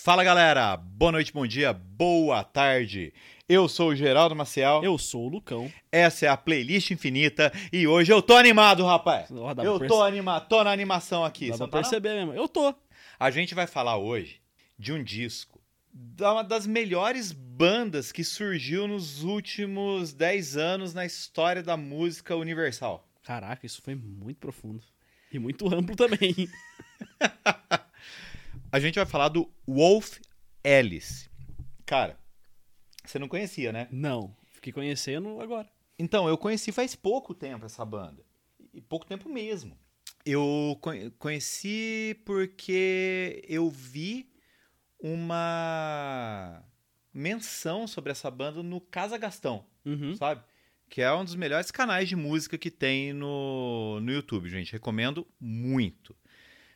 Fala 0.00 0.24
galera, 0.24 0.74
boa 0.74 1.12
noite, 1.12 1.32
bom 1.34 1.46
dia, 1.46 1.70
boa 1.74 2.42
tarde. 2.42 3.12
Eu 3.46 3.68
sou 3.68 3.90
o 3.90 3.94
Geraldo 3.94 4.34
Maciel. 4.34 4.82
Eu 4.82 4.96
sou 4.96 5.26
o 5.26 5.28
Lucão. 5.28 5.70
Essa 5.92 6.24
é 6.24 6.28
a 6.30 6.36
playlist 6.36 6.90
infinita 6.92 7.52
e 7.70 7.86
hoje 7.86 8.10
eu 8.10 8.22
tô 8.22 8.34
animado, 8.34 8.86
rapaz. 8.86 9.28
Dá 9.30 9.62
eu 9.62 9.78
pra 9.78 9.86
tô 9.86 9.98
perce- 9.98 10.08
animado, 10.08 10.48
tô 10.48 10.64
na 10.64 10.72
animação 10.72 11.22
aqui. 11.22 11.50
Dá 11.50 11.52
Você 11.52 11.58
pra 11.58 11.66
não 11.66 11.70
tá, 11.70 11.76
não? 11.76 11.82
perceber 11.82 12.14
mesmo. 12.14 12.32
Eu 12.32 12.48
tô. 12.48 12.74
A 13.20 13.30
gente 13.30 13.54
vai 13.54 13.66
falar 13.66 13.98
hoje 13.98 14.40
de 14.78 14.94
um 14.94 15.04
disco 15.04 15.60
da 15.92 16.32
uma 16.32 16.42
das 16.42 16.66
melhores 16.66 17.30
bandas 17.30 18.10
que 18.10 18.24
surgiu 18.24 18.88
nos 18.88 19.22
últimos 19.22 20.14
10 20.14 20.56
anos 20.56 20.94
na 20.94 21.04
história 21.04 21.62
da 21.62 21.76
música 21.76 22.34
universal. 22.34 23.06
Caraca, 23.22 23.66
isso 23.66 23.82
foi 23.82 23.94
muito 23.94 24.38
profundo. 24.38 24.82
E 25.30 25.38
muito 25.38 25.72
amplo 25.72 25.94
também. 25.94 26.48
A 28.72 28.80
gente 28.80 28.94
vai 28.96 29.04
falar 29.06 29.28
do 29.28 29.48
Wolf 29.68 30.18
Alice. 30.64 31.28
Cara, 31.84 32.18
você 33.04 33.18
não 33.18 33.28
conhecia, 33.28 33.70
né? 33.72 33.86
Não. 33.92 34.34
Fiquei 34.52 34.72
conhecendo 34.72 35.40
agora. 35.40 35.70
Então, 35.98 36.26
eu 36.28 36.38
conheci 36.38 36.72
faz 36.72 36.94
pouco 36.94 37.34
tempo 37.34 37.66
essa 37.66 37.84
banda. 37.84 38.24
E 38.72 38.80
pouco 38.80 39.04
tempo 39.06 39.28
mesmo. 39.28 39.76
Eu 40.24 40.78
co- 40.80 40.92
conheci 41.18 42.16
porque 42.24 43.44
eu 43.46 43.68
vi 43.68 44.32
uma 45.00 46.64
menção 47.12 47.86
sobre 47.86 48.12
essa 48.12 48.30
banda 48.30 48.62
no 48.62 48.80
Casa 48.80 49.18
Gastão, 49.18 49.66
Uhum. 49.84 50.14
sabe? 50.16 50.42
Que 50.88 51.02
é 51.02 51.12
um 51.12 51.24
dos 51.24 51.34
melhores 51.34 51.70
canais 51.70 52.08
de 52.08 52.16
música 52.16 52.56
que 52.56 52.70
tem 52.70 53.12
no, 53.12 53.98
no 54.00 54.12
YouTube, 54.12 54.48
gente. 54.48 54.72
Recomendo 54.72 55.26
muito. 55.40 56.14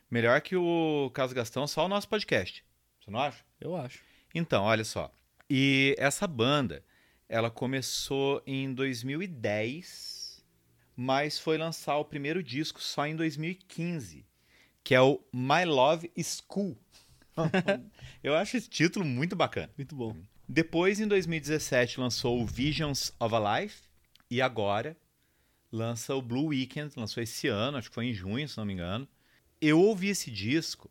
Melhor 0.09 0.39
que 0.41 0.55
o 0.55 1.11
Casa 1.13 1.33
Gastão, 1.33 1.67
só 1.67 1.85
o 1.85 1.89
nosso 1.89 2.07
podcast. 2.07 2.63
Você 2.99 3.11
não 3.11 3.19
acha? 3.19 3.43
Eu 3.59 3.75
acho. 3.75 3.99
Então, 4.33 4.63
olha 4.63 4.85
só. 4.85 5.11
E 5.49 5.95
essa 5.97 6.25
banda, 6.25 6.83
ela 7.27 7.51
começou 7.51 8.41
em 8.45 8.73
2010, 8.73 10.45
mas 10.95 11.37
foi 11.37 11.57
lançar 11.57 11.97
o 11.97 12.05
primeiro 12.05 12.41
disco 12.41 12.81
só 12.81 13.05
em 13.05 13.15
2015, 13.15 14.25
que 14.83 14.95
é 14.95 15.01
o 15.01 15.21
My 15.33 15.65
Love 15.65 16.11
School. 16.17 16.77
Eu 18.23 18.35
acho 18.35 18.57
esse 18.57 18.69
título 18.69 19.05
muito 19.05 19.35
bacana. 19.35 19.69
Muito 19.77 19.95
bom. 19.95 20.15
Depois, 20.47 21.01
em 21.01 21.07
2017, 21.07 21.99
lançou 21.99 22.41
o 22.41 22.45
Visions 22.45 23.13
of 23.19 23.35
a 23.35 23.59
Life 23.59 23.81
e 24.31 24.41
agora 24.41 24.95
lança 25.69 26.15
o 26.15 26.21
Blue 26.21 26.47
Weekend, 26.47 26.93
lançou 26.95 27.21
esse 27.21 27.49
ano, 27.49 27.77
acho 27.77 27.89
que 27.89 27.95
foi 27.95 28.05
em 28.05 28.13
junho, 28.13 28.47
se 28.47 28.57
não 28.57 28.65
me 28.65 28.73
engano. 28.73 29.07
Eu 29.61 29.79
ouvi 29.79 30.09
esse 30.09 30.29
disco. 30.31 30.89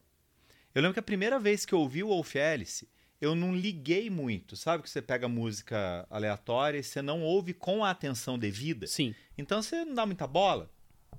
Eu 0.74 0.82
lembro 0.82 0.94
que 0.94 1.00
a 1.00 1.02
primeira 1.02 1.38
vez 1.38 1.64
que 1.64 1.72
eu 1.72 1.80
ouvi 1.80 2.02
o 2.02 2.08
Wolf 2.08 2.36
Alice, 2.36 2.88
eu 3.20 3.34
não 3.34 3.54
liguei 3.54 4.10
muito, 4.10 4.56
sabe? 4.56 4.82
Que 4.82 4.90
você 4.90 5.00
pega 5.00 5.28
música 5.28 6.06
aleatória 6.10 6.78
e 6.78 6.82
você 6.82 7.00
não 7.00 7.22
ouve 7.22 7.54
com 7.54 7.84
a 7.84 7.90
atenção 7.90 8.38
devida. 8.38 8.86
Sim. 8.86 9.14
Então 9.38 9.62
você 9.62 9.84
não 9.84 9.94
dá 9.94 10.04
muita 10.04 10.26
bola. 10.26 10.70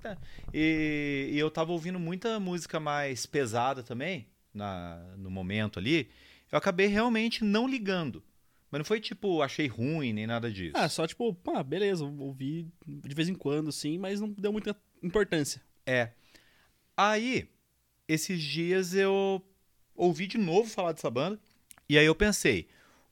É. 0.04 0.16
E, 0.54 1.30
e 1.31 1.39
eu 1.39 1.50
tava 1.50 1.72
ouvindo 1.72 2.00
muita 2.00 2.39
música 2.39 2.80
mais 2.80 3.26
pesada 3.26 3.82
também, 3.82 4.28
na, 4.54 4.98
no 5.17 5.32
momento 5.32 5.80
ali. 5.80 6.09
Eu 6.52 6.58
acabei 6.58 6.88
realmente 6.88 7.44
não 7.44 7.67
ligando. 7.67 8.23
Mas 8.70 8.80
não 8.80 8.86
foi 8.86 9.00
tipo, 9.00 9.42
achei 9.42 9.67
ruim 9.67 10.14
nem 10.14 10.28
nada 10.28 10.52
disso. 10.52 10.76
Ah, 10.76 10.89
só 10.89 11.08
tipo, 11.08 11.36
ah, 11.56 11.64
beleza, 11.64 12.04
ouvi 12.06 12.67
de 12.86 13.16
vez 13.16 13.30
em 13.30 13.34
quando, 13.34 13.72
sim, 13.72 13.98
mas 13.98 14.20
não 14.20 14.30
deu 14.30 14.52
muita 14.52 14.76
importância. 15.02 15.61
É. 15.86 16.11
Aí, 16.98 17.48
esses 18.08 18.42
dias 18.42 18.95
eu 18.95 19.45
ouvi 19.95 20.26
de 20.26 20.40
novo 20.40 20.67
falar 20.67 20.94
dessa 20.94 21.12
banda. 21.12 21.39
E 21.88 21.98
aí 21.98 22.06
eu 22.06 22.16
pensei, 22.16 22.67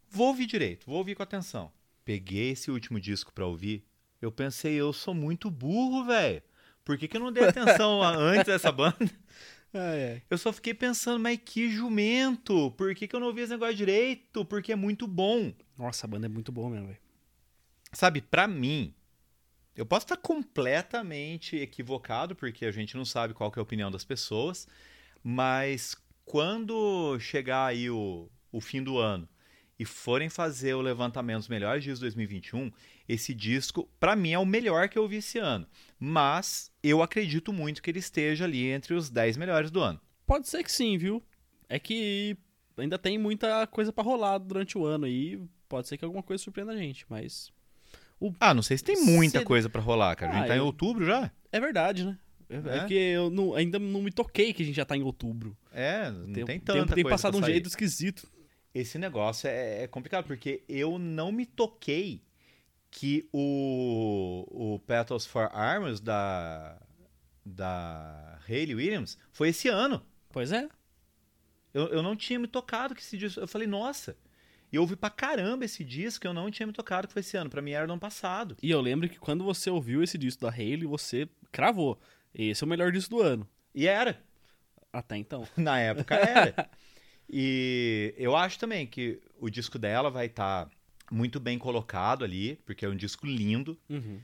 vou 0.10 0.30
ouvir 0.30 0.48
direito, 0.48 0.88
vou 0.88 0.98
ouvir 0.98 1.14
com 1.14 1.22
atenção. 1.22 1.72
Peguei 2.04 2.52
esse 2.52 2.72
último 2.72 3.00
disco 3.00 3.32
pra 3.32 3.46
ouvir. 3.46 3.86
Eu 4.20 4.32
pensei, 4.32 4.74
eu 4.74 4.92
sou 4.92 5.14
muito 5.14 5.52
burro, 5.52 6.04
velho. 6.06 6.42
Por 6.84 6.98
que, 6.98 7.08
que 7.08 7.16
eu 7.16 7.22
não 7.22 7.32
dei 7.32 7.44
atenção 7.44 8.02
antes 8.04 8.46
dessa 8.46 8.72
banda? 8.72 8.98
Ah, 9.74 9.94
é. 9.96 10.22
Eu 10.30 10.38
só 10.38 10.54
fiquei 10.54 10.74
pensando, 10.74 11.20
mas 11.20 11.40
que 11.44 11.70
jumento! 11.70 12.72
Por 12.72 12.96
que, 12.96 13.08
que 13.08 13.16
eu 13.16 13.20
não 13.20 13.28
ouvi 13.28 13.42
esse 13.42 13.52
negócio 13.52 13.76
direito? 13.76 14.46
Porque 14.46 14.72
é 14.72 14.76
muito 14.76 15.06
bom. 15.06 15.54
Nossa, 15.78 16.08
a 16.08 16.10
banda 16.10 16.28
é 16.28 16.30
muito 16.30 16.52
boa 16.52 16.70
mesmo, 16.70 16.88
velho. 16.88 17.00
Sabe, 17.92 18.22
pra 18.22 18.48
mim, 18.48 18.94
eu 19.76 19.86
posso 19.86 20.06
estar 20.06 20.18
completamente 20.18 21.58
equivocado, 21.58 22.36
porque 22.36 22.66
a 22.66 22.72
gente 22.72 22.96
não 22.96 23.06
sabe 23.06 23.34
qual 23.34 23.52
é 23.56 23.60
a 23.60 23.64
opinião 23.64 23.92
das 23.92 24.06
pessoas, 24.06 24.68
mas 25.24 25.96
quando 26.24 27.20
chegar 27.20 27.66
aí 27.66 27.90
o, 27.90 28.30
o 28.52 28.62
fim 28.62 28.82
do 28.82 28.98
ano 28.98 29.28
e 29.78 29.86
forem 29.86 30.30
fazer 30.30 30.74
o 30.74 30.82
levantamento 30.82 31.40
dos 31.40 31.48
melhores 31.50 31.84
dias 31.84 32.00
de 32.00 32.06
2021, 32.06 32.72
esse 33.08 33.34
disco, 33.34 33.90
pra 34.00 34.16
mim, 34.16 34.32
é 34.32 34.40
o 34.40 34.46
melhor 34.46 34.88
que 34.88 34.98
eu 34.98 35.08
vi 35.08 35.18
esse 35.18 35.38
ano. 35.38 35.68
Mas 36.00 36.72
eu 36.82 37.04
acredito 37.04 37.52
muito 37.52 37.82
que 37.82 37.92
ele 37.92 38.00
esteja 38.00 38.46
ali 38.46 38.68
entre 38.68 38.94
os 38.94 39.10
10 39.10 39.36
melhores 39.36 39.70
do 39.70 39.82
ano. 39.82 40.00
Pode 40.26 40.48
ser 40.48 40.64
que 40.64 40.72
sim, 40.72 40.98
viu? 40.98 41.22
É 41.68 41.78
que 41.78 42.38
ainda 42.78 42.98
tem 42.98 43.18
muita 43.18 43.68
coisa 43.68 43.92
pra 43.92 44.04
rolar 44.04 44.38
durante 44.38 44.78
o 44.78 44.86
ano 44.86 45.06
aí. 45.06 45.40
Pode 45.68 45.88
ser 45.88 45.98
que 45.98 46.06
alguma 46.06 46.24
coisa 46.24 46.42
surpreenda 46.42 46.72
a 46.72 46.78
gente, 46.78 47.06
mas. 47.10 47.52
Ah, 48.40 48.54
não 48.54 48.62
sei 48.64 48.78
se 48.78 48.84
tem 48.84 49.02
muita 49.04 49.40
Cedo. 49.40 49.48
coisa 49.48 49.70
pra 49.70 49.82
rolar, 49.82 50.16
cara. 50.16 50.32
A 50.32 50.36
gente 50.36 50.44
Ah, 50.46 50.48
tá 50.48 50.56
em 50.56 50.60
eu- 50.60 50.66
outubro 50.66 51.06
já. 51.06 51.30
É 51.52 51.60
verdade, 51.60 52.04
né? 52.06 52.18
É, 52.50 52.56
é 52.56 52.78
É? 52.78 52.86
que 52.86 52.94
eu 52.94 53.30
não- 53.30 53.54
ainda 53.56 53.78
não 53.80 54.02
me 54.02 54.12
toquei 54.12 54.54
que 54.54 54.62
a 54.64 54.66
gente 54.66 54.76
já 54.76 54.86
tá 54.86 54.96
em 54.96 55.04
outubro. 55.04 55.56
É, 55.72 56.10
não 56.12 56.32
tem, 56.34 56.46
tem, 56.46 56.60
tanta 56.60 56.94
tem 56.96 57.04
coisa 57.04 57.10
passado 57.16 57.34
pra 57.34 57.40
um 57.40 57.44
sair. 57.44 57.54
jeito 57.54 57.68
esquisito. 57.68 58.28
Esse 58.74 58.98
negócio 58.98 59.48
é, 59.48 59.84
é 59.84 59.88
complicado, 59.88 60.26
porque 60.26 60.64
eu 60.68 60.98
não 61.00 61.32
me 61.32 61.46
toquei 61.46 62.22
que 62.92 63.28
o, 63.34 64.46
o 64.76 64.80
Petals 64.80 65.26
for 65.26 65.50
Arms 65.54 66.00
da, 66.00 66.78
da 67.46 68.40
Hayley 68.48 68.76
Williams 68.76 69.18
foi 69.32 69.50
esse 69.50 69.68
ano. 69.68 70.02
Pois 70.30 70.52
é. 70.52 70.68
Eu, 71.74 71.88
eu 71.88 72.02
não 72.04 72.16
tinha 72.16 72.40
me 72.40 72.48
tocado 72.48 72.96
que 72.96 73.02
esse 73.02 73.18
disco. 73.18 73.40
Eu 73.40 73.48
falei, 73.48 73.68
nossa. 73.68 74.16
E 74.76 74.78
eu 74.78 74.82
ouvi 74.82 74.98
pra 74.98 75.10
caramba 75.10 75.64
esse 75.64 75.86
disco 75.86 76.20
que 76.20 76.28
eu 76.28 76.34
não 76.34 76.52
tinha 76.52 76.68
me 76.68 76.74
tocado 76.74 77.08
que 77.08 77.14
foi 77.14 77.22
esse 77.22 77.38
ano. 77.38 77.50
Pra 77.50 77.62
mim 77.62 77.72
era 77.72 77.88
no 77.88 77.94
ano 77.94 78.00
passado. 78.00 78.58
E 78.62 78.70
eu 78.70 78.82
lembro 78.82 79.08
que 79.08 79.18
quando 79.18 79.42
você 79.42 79.70
ouviu 79.70 80.04
esse 80.04 80.18
disco 80.18 80.42
da 80.42 80.52
Hayley, 80.52 80.86
você 80.86 81.30
cravou. 81.50 81.98
Esse 82.34 82.62
é 82.62 82.66
o 82.66 82.68
melhor 82.68 82.92
disco 82.92 83.16
do 83.16 83.22
ano. 83.22 83.48
E 83.74 83.88
era. 83.88 84.22
Até 84.92 85.16
então. 85.16 85.48
Na 85.56 85.80
época 85.80 86.16
era. 86.16 86.70
e 87.30 88.14
eu 88.18 88.36
acho 88.36 88.60
também 88.60 88.86
que 88.86 89.22
o 89.40 89.50
disco 89.50 89.80
dela 89.80 90.10
vai 90.10 90.26
estar 90.26 90.70
muito 91.10 91.40
bem 91.40 91.58
colocado 91.58 92.26
ali, 92.26 92.60
porque 92.66 92.86
é 92.86 92.90
um 92.90 92.98
disco 92.98 93.26
lindo. 93.26 93.80
Uhum. 93.90 94.20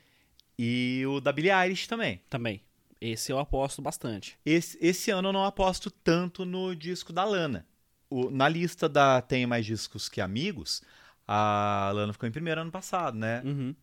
E 0.60 1.06
o 1.08 1.22
da 1.22 1.32
Billie 1.32 1.54
Eilish 1.54 1.88
também. 1.88 2.20
Também. 2.30 2.62
Esse 3.00 3.32
eu 3.32 3.40
aposto 3.40 3.82
bastante. 3.82 4.38
Esse, 4.46 4.78
esse 4.82 5.12
ano 5.12 5.30
eu 5.30 5.34
não 5.34 5.46
aposto 5.46 5.90
tanto 5.90 6.44
no 6.44 6.76
disco 6.76 7.14
da 7.14 7.24
Lana. 7.24 7.66
O- 8.12 8.30
na 8.30 8.48
lista 8.50 8.88
da 8.90 9.22
Tem 9.22 9.48
Mais 9.48 9.66
Discos 9.66 10.10
Que 10.10 10.22
Amigos, 10.22 10.84
a 11.28 11.92
Lana 11.96 12.14
ficou 12.14 12.30
em 12.30 12.32
primeiro 12.32 12.62
ano 12.62 12.72
passado, 12.72 13.18
né? 13.18 13.42
Uhum. 13.44 13.76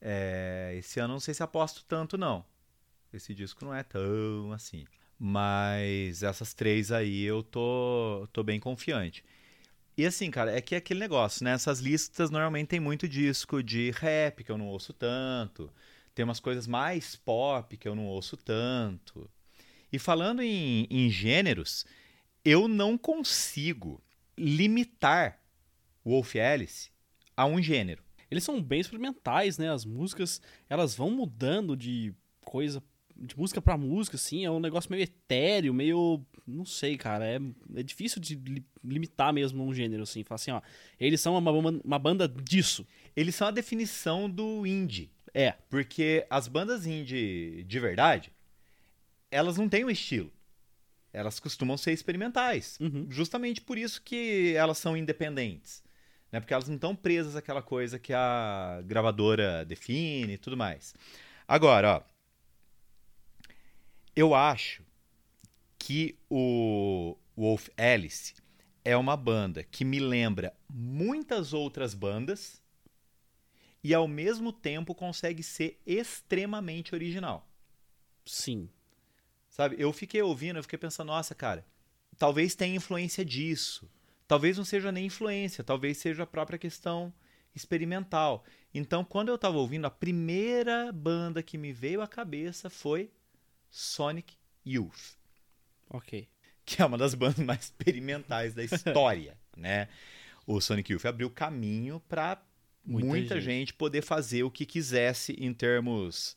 É, 0.00 0.74
esse 0.78 1.00
ano 1.00 1.12
eu 1.12 1.16
não 1.16 1.20
sei 1.20 1.34
se 1.34 1.42
aposto 1.42 1.84
tanto, 1.86 2.18
não. 2.18 2.44
Esse 3.12 3.34
disco 3.34 3.64
não 3.64 3.74
é 3.74 3.82
tão 3.82 4.52
assim. 4.52 4.86
Mas 5.18 6.22
essas 6.22 6.54
três 6.54 6.92
aí 6.92 7.22
eu 7.24 7.42
tô, 7.42 8.28
tô 8.32 8.42
bem 8.42 8.60
confiante. 8.60 9.24
E 9.96 10.06
assim, 10.06 10.30
cara, 10.30 10.56
é 10.56 10.60
que 10.60 10.74
é 10.74 10.78
aquele 10.78 11.00
negócio, 11.00 11.44
né? 11.44 11.52
Essas 11.52 11.80
listas 11.80 12.30
normalmente 12.30 12.68
tem 12.68 12.80
muito 12.80 13.08
disco 13.08 13.62
de 13.62 13.90
rap 13.92 14.44
que 14.44 14.52
eu 14.52 14.58
não 14.58 14.68
ouço 14.68 14.92
tanto. 14.92 15.70
Tem 16.14 16.24
umas 16.24 16.40
coisas 16.40 16.66
mais 16.66 17.16
pop 17.16 17.76
que 17.76 17.88
eu 17.88 17.94
não 17.94 18.06
ouço 18.06 18.36
tanto. 18.36 19.28
E 19.92 19.98
falando 19.98 20.42
em, 20.42 20.86
em 20.90 21.10
gêneros, 21.10 21.86
eu 22.44 22.68
não 22.68 22.96
consigo 22.96 24.02
limitar 24.36 25.40
o 26.04 26.10
Wolf 26.10 26.36
Alice 26.36 26.90
a 27.36 27.44
um 27.46 27.60
gênero. 27.62 28.02
Eles 28.30 28.44
são 28.44 28.62
bem 28.62 28.80
experimentais, 28.80 29.58
né? 29.58 29.70
As 29.70 29.84
músicas, 29.84 30.40
elas 30.68 30.94
vão 30.94 31.10
mudando 31.10 31.76
de 31.76 32.14
coisa, 32.44 32.82
de 33.16 33.36
música 33.36 33.60
pra 33.60 33.76
música, 33.76 34.16
assim. 34.16 34.44
É 34.44 34.50
um 34.50 34.60
negócio 34.60 34.90
meio 34.90 35.02
etéreo, 35.02 35.72
meio. 35.72 36.24
Não 36.46 36.64
sei, 36.64 36.96
cara. 36.96 37.26
É, 37.26 37.38
é 37.76 37.82
difícil 37.82 38.20
de 38.20 38.34
li- 38.34 38.66
limitar 38.84 39.32
mesmo 39.32 39.64
um 39.64 39.72
gênero, 39.72 40.02
assim. 40.02 40.24
Falar 40.24 40.36
assim, 40.36 40.50
ó. 40.50 40.60
Eles 41.00 41.20
são 41.20 41.36
uma, 41.36 41.50
uma, 41.50 41.80
uma 41.82 41.98
banda 41.98 42.28
disso. 42.28 42.86
Eles 43.16 43.34
são 43.34 43.48
a 43.48 43.52
definição 43.52 44.28
do 44.28 44.66
indie. 44.66 45.10
É. 45.32 45.52
Porque 45.70 46.26
as 46.28 46.48
bandas 46.48 46.86
indie 46.86 47.64
de 47.66 47.80
verdade, 47.80 48.32
elas 49.30 49.56
não 49.56 49.68
têm 49.68 49.84
um 49.84 49.90
estilo. 49.90 50.30
Elas 51.12 51.40
costumam 51.40 51.76
ser 51.76 51.92
experimentais. 51.92 52.78
Uhum. 52.80 53.06
Justamente 53.08 53.60
por 53.60 53.78
isso 53.78 54.02
que 54.02 54.54
elas 54.54 54.78
são 54.78 54.96
independentes. 54.96 55.82
Né? 56.30 56.40
Porque 56.40 56.52
elas 56.52 56.68
não 56.68 56.74
estão 56.74 56.94
presas 56.94 57.36
àquela 57.36 57.62
coisa 57.62 57.98
que 57.98 58.12
a 58.12 58.82
gravadora 58.84 59.64
define 59.64 60.34
e 60.34 60.38
tudo 60.38 60.56
mais. 60.56 60.94
Agora, 61.46 61.96
ó. 61.96 62.18
Eu 64.14 64.34
acho 64.34 64.82
que 65.78 66.18
o 66.28 67.16
Wolf 67.36 67.68
Alice 67.76 68.34
é 68.84 68.96
uma 68.96 69.16
banda 69.16 69.62
que 69.62 69.84
me 69.84 70.00
lembra 70.00 70.52
muitas 70.68 71.52
outras 71.52 71.94
bandas 71.94 72.60
e 73.82 73.94
ao 73.94 74.08
mesmo 74.08 74.52
tempo 74.52 74.94
consegue 74.94 75.42
ser 75.42 75.80
extremamente 75.86 76.94
original. 76.94 77.48
Sim. 78.26 78.68
Sabe? 79.58 79.74
Eu 79.76 79.92
fiquei 79.92 80.22
ouvindo, 80.22 80.56
eu 80.56 80.62
fiquei 80.62 80.78
pensando, 80.78 81.08
nossa, 81.08 81.34
cara, 81.34 81.66
talvez 82.16 82.54
tenha 82.54 82.76
influência 82.76 83.24
disso. 83.24 83.90
Talvez 84.28 84.56
não 84.56 84.64
seja 84.64 84.92
nem 84.92 85.06
influência, 85.06 85.64
talvez 85.64 85.98
seja 85.98 86.22
a 86.22 86.26
própria 86.26 86.56
questão 86.56 87.12
experimental. 87.56 88.44
Então, 88.72 89.02
quando 89.02 89.30
eu 89.30 89.34
estava 89.34 89.56
ouvindo, 89.58 89.84
a 89.84 89.90
primeira 89.90 90.92
banda 90.92 91.42
que 91.42 91.58
me 91.58 91.72
veio 91.72 92.00
à 92.00 92.06
cabeça 92.06 92.70
foi 92.70 93.10
Sonic 93.68 94.36
Youth. 94.64 95.16
Ok. 95.90 96.28
Que 96.64 96.80
é 96.80 96.86
uma 96.86 96.96
das 96.96 97.16
bandas 97.16 97.44
mais 97.44 97.64
experimentais 97.64 98.54
da 98.54 98.62
história, 98.62 99.36
né? 99.56 99.88
O 100.46 100.60
Sonic 100.60 100.92
Youth 100.92 101.04
abriu 101.04 101.30
caminho 101.30 101.98
para 102.08 102.40
muita, 102.84 103.08
muita 103.08 103.40
gente. 103.40 103.44
gente. 103.44 103.74
poder 103.74 104.02
fazer 104.02 104.44
o 104.44 104.52
que 104.52 104.64
quisesse 104.64 105.32
em 105.32 105.52
termos 105.52 106.36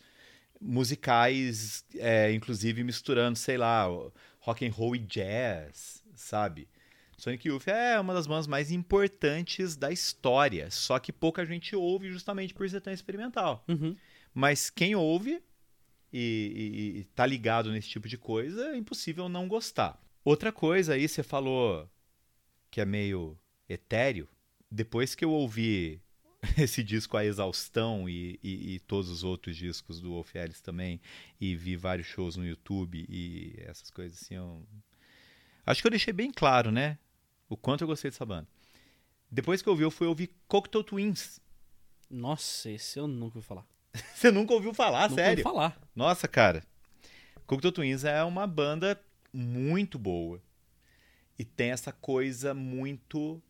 musicais, 0.62 1.84
é, 1.96 2.31
inclusive 2.31 2.84
misturando, 2.84 3.38
sei 3.38 3.58
lá, 3.58 3.86
rock 4.40 4.66
and 4.66 4.72
roll 4.72 4.96
e 4.96 5.00
jazz, 5.00 6.04
sabe? 6.16 6.68
Sonic 7.18 7.48
Youth 7.48 7.68
é 7.68 8.00
uma 8.00 8.13
das 8.13 8.25
bandas 8.25 8.48
mais 8.48 8.72
importantes 8.72 9.75
da 9.75 9.92
história, 9.92 10.69
só 10.72 10.98
que 11.00 11.12
pouca 11.12 11.46
gente 11.46 11.75
ouve 11.75 12.12
justamente 12.12 12.54
por 12.54 12.68
ser 12.69 12.81
tão 12.81 12.92
experimental. 12.92 13.63
Uhum. 13.68 13.96
Mas 14.34 14.69
quem 14.69 14.96
ouve 14.96 15.42
e, 16.12 16.94
e, 16.96 17.00
e 17.00 17.04
tá 17.16 17.25
ligado 17.25 17.72
nesse 17.72 17.90
tipo 17.90 18.08
de 18.08 18.18
coisa, 18.18 18.72
é 18.72 18.78
impossível 18.78 19.30
não 19.30 19.48
gostar. 19.48 20.02
Outra 20.24 20.52
coisa 20.52 20.94
aí, 20.94 21.08
você 21.08 21.24
falou 21.24 21.90
que 22.69 22.81
é 22.81 22.86
meio 22.86 23.38
etéreo. 23.68 24.28
Depois 24.69 25.16
que 25.16 25.25
eu 25.25 25.31
ouvi 25.31 26.02
esse 26.58 26.84
disco 26.84 27.18
a 27.18 27.26
exaustão 27.26 28.10
e, 28.10 28.40
e, 28.44 28.76
e, 28.76 28.80
todos 28.80 29.10
os 29.10 29.24
outros 29.24 29.56
discos 29.56 30.00
do 30.00 30.10
Wolf 30.10 30.36
Alice 30.36 30.62
também 30.62 31.00
e 31.40 31.56
vi 31.56 31.76
vários 31.76 32.08
shows 32.08 32.36
no 32.36 32.46
YouTube 32.46 33.06
e 33.08 33.56
essas 33.60 33.92
coisas 33.92 34.22
assim 34.22 34.36
eu... 34.36 34.66
acho 35.66 35.82
que 35.82 35.88
eu 35.88 35.92
deixei 35.92 36.12
bem 36.12 36.32
claro 36.32 36.72
né 36.72 36.98
o 37.48 37.58
quanto 37.58 37.82
eu 37.82 37.88
gostei 37.88 38.10
dessa 38.10 38.26
banda. 38.26 38.48
Depois 39.30 39.62
que 39.62 39.70
eu 39.70 39.74
ouvi 39.74 39.84
eu 39.84 39.92
fui 39.92 40.08
ouvir 40.08 40.34
Cocteau 40.48 40.84
Twins. 40.84 41.40
Nossa 42.10 42.72
esse 42.72 42.98
eu 42.98 43.08
nunca 43.08 43.38
ouvi 43.38 43.48
falar. 43.48 43.66
Você 44.16 44.32
nunca 44.32 44.54
ouviu 44.54 44.74
falar 44.74 45.10
nunca 45.10 45.22
sério? 45.22 45.32
ouvi 45.32 45.44
falar. 45.44 45.80
Nossa 45.96 46.28
cara 46.28 46.64
Cocteau 47.46 47.72
Twins 47.72 48.04
é 48.04 48.24
uma 48.24 48.48
banda 48.48 49.00
muito 49.32 50.00
boa 50.00 50.42
e 51.38 51.46
tem 51.46 51.72
essa 51.72 51.92
coisa 51.92 52.54
muito 52.54 53.42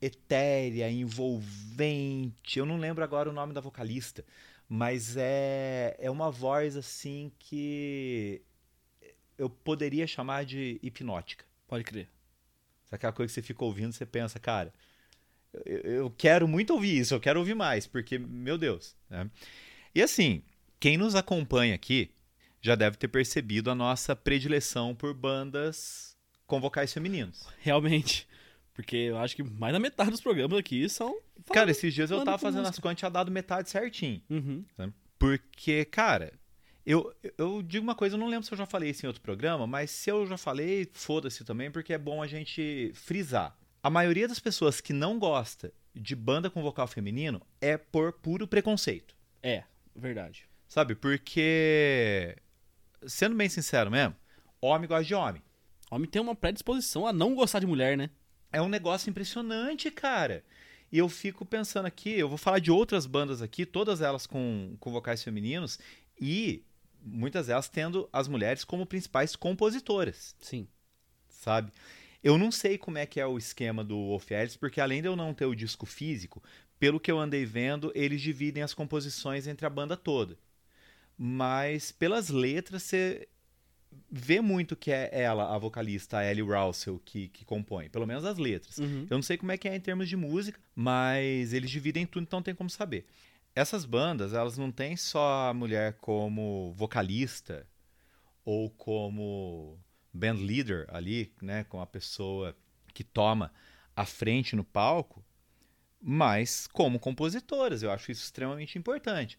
etérea, 0.00 0.90
envolvente. 0.90 2.58
Eu 2.58 2.66
não 2.66 2.78
lembro 2.78 3.04
agora 3.04 3.28
o 3.28 3.32
nome 3.32 3.52
da 3.52 3.60
vocalista, 3.60 4.24
mas 4.68 5.16
é, 5.16 5.96
é 5.98 6.10
uma 6.10 6.30
voz 6.30 6.76
assim 6.76 7.30
que 7.38 8.42
eu 9.36 9.48
poderia 9.48 10.06
chamar 10.06 10.44
de 10.44 10.78
hipnótica. 10.82 11.44
Pode 11.66 11.84
crer. 11.84 12.08
Aquela 12.90 13.12
coisa 13.12 13.30
que 13.30 13.34
você 13.34 13.42
fica 13.42 13.64
ouvindo, 13.64 13.92
você 13.92 14.04
pensa, 14.04 14.38
cara, 14.40 14.74
eu, 15.64 15.78
eu 15.78 16.10
quero 16.10 16.48
muito 16.48 16.72
ouvir 16.72 16.98
isso, 16.98 17.14
eu 17.14 17.20
quero 17.20 17.38
ouvir 17.38 17.54
mais, 17.54 17.86
porque, 17.86 18.18
meu 18.18 18.58
Deus. 18.58 18.96
Né? 19.08 19.30
E 19.94 20.02
assim, 20.02 20.42
quem 20.78 20.96
nos 20.96 21.14
acompanha 21.14 21.74
aqui 21.74 22.10
já 22.60 22.74
deve 22.74 22.96
ter 22.96 23.08
percebido 23.08 23.70
a 23.70 23.74
nossa 23.74 24.14
predileção 24.14 24.94
por 24.94 25.14
bandas 25.14 26.16
com 26.46 26.60
vocais 26.60 26.92
femininos. 26.92 27.46
Realmente. 27.60 28.28
Porque 28.80 28.96
eu 28.96 29.18
acho 29.18 29.36
que 29.36 29.42
mais 29.42 29.74
da 29.74 29.78
metade 29.78 30.10
dos 30.10 30.22
programas 30.22 30.58
aqui 30.58 30.88
são. 30.88 31.20
Cara, 31.52 31.70
esses 31.70 31.92
dias 31.92 32.10
eu 32.10 32.24
tava 32.24 32.38
fazendo 32.38 32.60
música. 32.60 32.76
as 32.76 32.78
contas 32.78 32.94
e 32.94 32.98
tinha 33.00 33.10
dado 33.10 33.30
metade 33.30 33.68
certinho. 33.68 34.22
Uhum. 34.30 34.64
Porque, 35.18 35.84
cara, 35.84 36.32
eu, 36.86 37.14
eu 37.36 37.60
digo 37.62 37.82
uma 37.82 37.94
coisa, 37.94 38.16
eu 38.16 38.18
não 38.18 38.26
lembro 38.26 38.46
se 38.46 38.52
eu 38.52 38.56
já 38.56 38.64
falei 38.64 38.88
isso 38.88 39.04
em 39.04 39.06
outro 39.06 39.20
programa, 39.20 39.66
mas 39.66 39.90
se 39.90 40.10
eu 40.10 40.26
já 40.26 40.38
falei, 40.38 40.88
foda-se 40.94 41.44
também, 41.44 41.70
porque 41.70 41.92
é 41.92 41.98
bom 41.98 42.22
a 42.22 42.26
gente 42.26 42.90
frisar. 42.94 43.54
A 43.82 43.90
maioria 43.90 44.26
das 44.26 44.38
pessoas 44.38 44.80
que 44.80 44.94
não 44.94 45.18
gosta 45.18 45.72
de 45.94 46.16
banda 46.16 46.48
com 46.48 46.62
vocal 46.62 46.86
feminino 46.86 47.42
é 47.60 47.76
por 47.76 48.14
puro 48.14 48.48
preconceito. 48.48 49.14
É, 49.42 49.64
verdade. 49.94 50.48
Sabe? 50.66 50.94
Porque, 50.94 52.34
sendo 53.06 53.36
bem 53.36 53.48
sincero 53.50 53.90
mesmo, 53.90 54.16
homem 54.58 54.88
gosta 54.88 55.04
de 55.04 55.14
homem. 55.14 55.42
Homem 55.90 56.08
tem 56.08 56.22
uma 56.22 56.34
predisposição 56.34 57.06
a 57.06 57.12
não 57.12 57.34
gostar 57.34 57.58
de 57.58 57.66
mulher, 57.66 57.98
né? 57.98 58.08
É 58.52 58.60
um 58.60 58.68
negócio 58.68 59.10
impressionante, 59.10 59.90
cara. 59.90 60.44
E 60.92 60.98
eu 60.98 61.08
fico 61.08 61.44
pensando 61.44 61.86
aqui, 61.86 62.10
eu 62.10 62.28
vou 62.28 62.38
falar 62.38 62.58
de 62.58 62.70
outras 62.70 63.06
bandas 63.06 63.40
aqui, 63.40 63.64
todas 63.64 64.00
elas 64.00 64.26
com, 64.26 64.76
com 64.80 64.90
vocais 64.90 65.22
femininos, 65.22 65.78
e 66.20 66.64
muitas 67.02 67.46
delas 67.46 67.68
tendo 67.68 68.08
as 68.12 68.26
mulheres 68.26 68.64
como 68.64 68.84
principais 68.84 69.36
compositoras. 69.36 70.34
Sim. 70.40 70.66
Sabe? 71.28 71.72
Eu 72.22 72.36
não 72.36 72.50
sei 72.50 72.76
como 72.76 72.98
é 72.98 73.06
que 73.06 73.20
é 73.20 73.26
o 73.26 73.38
esquema 73.38 73.82
do 73.84 73.96
Wolf 73.96 74.30
Alice, 74.32 74.58
porque 74.58 74.80
além 74.80 75.00
de 75.00 75.08
eu 75.08 75.16
não 75.16 75.32
ter 75.32 75.46
o 75.46 75.54
disco 75.54 75.86
físico, 75.86 76.42
pelo 76.78 77.00
que 77.00 77.10
eu 77.10 77.18
andei 77.18 77.44
vendo, 77.44 77.92
eles 77.94 78.20
dividem 78.20 78.62
as 78.62 78.74
composições 78.74 79.46
entre 79.46 79.64
a 79.64 79.70
banda 79.70 79.96
toda. 79.96 80.36
Mas 81.16 81.92
pelas 81.92 82.28
letras, 82.30 82.82
você 82.82 83.28
vê 84.10 84.40
muito 84.40 84.76
que 84.76 84.90
é 84.90 85.10
ela, 85.12 85.54
a 85.54 85.58
vocalista, 85.58 86.18
a 86.18 86.30
Ellie 86.30 86.42
Russell, 86.42 87.00
que, 87.04 87.28
que 87.28 87.44
compõe, 87.44 87.88
pelo 87.88 88.06
menos 88.06 88.24
as 88.24 88.38
letras. 88.38 88.78
Uhum. 88.78 89.06
Eu 89.08 89.16
não 89.16 89.22
sei 89.22 89.36
como 89.36 89.52
é 89.52 89.58
que 89.58 89.68
é 89.68 89.74
em 89.74 89.80
termos 89.80 90.08
de 90.08 90.16
música, 90.16 90.60
mas 90.74 91.52
eles 91.52 91.70
dividem 91.70 92.06
tudo, 92.06 92.24
então 92.24 92.42
tem 92.42 92.54
como 92.54 92.70
saber. 92.70 93.06
Essas 93.54 93.84
bandas, 93.84 94.32
elas 94.32 94.56
não 94.56 94.70
têm 94.70 94.96
só 94.96 95.48
a 95.50 95.54
mulher 95.54 95.94
como 95.94 96.72
vocalista 96.76 97.66
ou 98.44 98.70
como 98.70 99.78
band 100.12 100.34
leader 100.34 100.86
ali, 100.88 101.32
né, 101.40 101.64
com 101.64 101.80
a 101.80 101.86
pessoa 101.86 102.56
que 102.92 103.04
toma 103.04 103.52
a 103.94 104.04
frente 104.04 104.56
no 104.56 104.64
palco, 104.64 105.24
mas 106.00 106.66
como 106.68 106.98
compositoras. 106.98 107.82
Eu 107.82 107.90
acho 107.90 108.10
isso 108.10 108.24
extremamente 108.24 108.78
importante. 108.78 109.38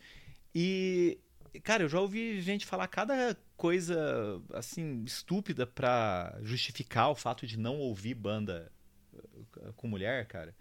E 0.54 1.18
Cara, 1.60 1.84
eu 1.84 1.90
já 1.90 2.00
ouvi 2.00 2.40
gente 2.42 2.66
falar 2.66 2.88
cada 2.88 3.38
coisa 3.58 4.42
assim 4.54 5.04
estúpida 5.04 5.68
para 5.68 6.38
justificar 6.42 7.10
o 7.10 7.16
fato 7.16 7.46
de 7.46 7.58
não 7.58 7.78
ouvir 7.78 8.14
banda 8.14 8.72
eh, 9.14 9.72
com 9.76 9.88
mulher, 9.88 10.26
cara. 10.28 10.56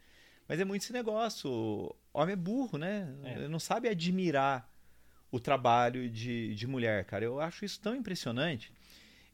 Mas 0.48 0.58
é 0.58 0.64
muito 0.64 0.82
esse 0.82 0.92
negócio. 0.92 1.48
O 1.48 1.96
homem 2.12 2.32
é 2.32 2.36
burro, 2.36 2.76
né? 2.76 3.08
É. 3.22 3.46
Não 3.46 3.60
sabe 3.60 3.88
admirar 3.88 4.68
o 5.30 5.38
trabalho 5.38 6.10
de, 6.10 6.54
de 6.56 6.66
mulher, 6.66 7.04
cara. 7.04 7.24
Eu 7.24 7.40
acho 7.40 7.64
isso 7.64 7.80
tão 7.80 7.94
impressionante. 7.94 8.72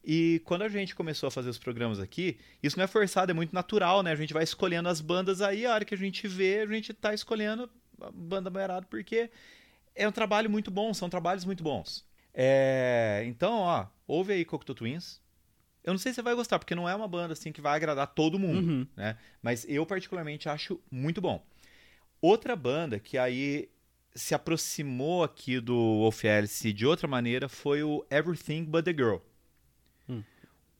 E 0.04 0.40
quando 0.44 0.62
a 0.62 0.68
gente 0.68 0.94
começou 0.94 1.26
a 1.26 1.30
fazer 1.30 1.48
os 1.48 1.58
programas 1.58 1.98
aqui, 1.98 2.38
isso 2.62 2.76
não 2.76 2.84
é 2.84 2.86
forçado, 2.86 3.30
é 3.30 3.34
muito 3.34 3.54
natural, 3.54 4.02
né? 4.02 4.12
A 4.12 4.16
gente 4.16 4.32
vai 4.32 4.44
escolhendo 4.44 4.88
as 4.88 5.00
bandas 5.00 5.40
aí, 5.40 5.66
a 5.66 5.72
hora 5.72 5.84
que 5.84 5.94
a 5.94 5.98
gente 5.98 6.28
vê, 6.28 6.60
a 6.60 6.66
gente 6.66 6.92
tá 6.92 7.12
escolhendo 7.12 7.68
a 8.00 8.10
banda 8.12 8.50
mulherada, 8.50 8.86
porque 8.88 9.30
é 9.96 10.06
um 10.06 10.12
trabalho 10.12 10.50
muito 10.50 10.70
bom, 10.70 10.92
são 10.94 11.08
trabalhos 11.08 11.44
muito 11.44 11.64
bons. 11.64 12.04
É, 12.32 13.24
então, 13.26 13.54
ó, 13.60 13.86
ouve 14.06 14.34
aí 14.34 14.44
Cocteau 14.44 14.74
Twins. 14.74 15.20
Eu 15.82 15.92
não 15.92 15.98
sei 15.98 16.12
se 16.12 16.16
você 16.16 16.22
vai 16.22 16.34
gostar, 16.34 16.58
porque 16.58 16.74
não 16.74 16.88
é 16.88 16.94
uma 16.94 17.08
banda 17.08 17.32
assim 17.32 17.50
que 17.50 17.60
vai 17.60 17.74
agradar 17.74 18.08
todo 18.08 18.38
mundo, 18.38 18.68
uhum. 18.68 18.86
né? 18.96 19.16
Mas 19.40 19.64
eu 19.68 19.86
particularmente 19.86 20.48
acho 20.48 20.80
muito 20.90 21.20
bom. 21.20 21.44
Outra 22.20 22.54
banda 22.54 22.98
que 22.98 23.16
aí 23.16 23.70
se 24.14 24.34
aproximou 24.34 25.22
aqui 25.22 25.60
do 25.60 25.74
Wolf 25.74 26.24
Alice 26.24 26.72
de 26.72 26.86
outra 26.86 27.06
maneira 27.06 27.48
foi 27.48 27.82
o 27.82 28.04
Everything 28.10 28.64
But 28.64 28.84
The 28.84 28.92
Girl. 28.92 29.18
Hum. 30.08 30.22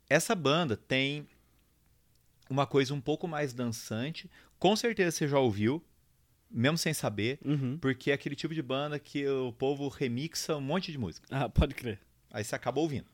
Essa 0.09 0.35
banda 0.35 0.77
tem 0.77 1.29
uma 2.51 2.67
coisa 2.67 2.93
um 2.93 3.01
pouco 3.01 3.29
mais 3.29 3.53
dançante. 3.53 4.31
Com 4.59 4.75
certeza 4.75 5.17
você 5.17 5.29
já 5.29 5.39
ouviu 5.39 5.85
mesmo 6.51 6.79
sem 6.79 6.95
saber, 6.95 7.39
uhum. 7.45 7.79
porque 7.79 8.11
é 8.11 8.15
aquele 8.15 8.37
tipo 8.37 8.55
de 8.55 8.63
banda 8.63 8.99
que 8.99 9.27
o 9.27 9.53
povo 9.53 9.89
remixa 9.89 10.57
um 10.57 10.61
monte 10.61 10.93
de 10.93 10.99
música. 10.99 11.27
Ah, 11.31 11.49
pode 11.49 11.75
crer. 11.75 12.01
Aí 12.31 12.45
você 12.45 12.55
acaba 12.55 12.81
ouvindo. 12.81 13.07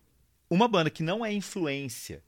Uma 0.48 0.68
banda 0.68 0.90
que 0.90 1.02
não 1.02 1.24
é 1.24 1.32
influência, 1.32 2.22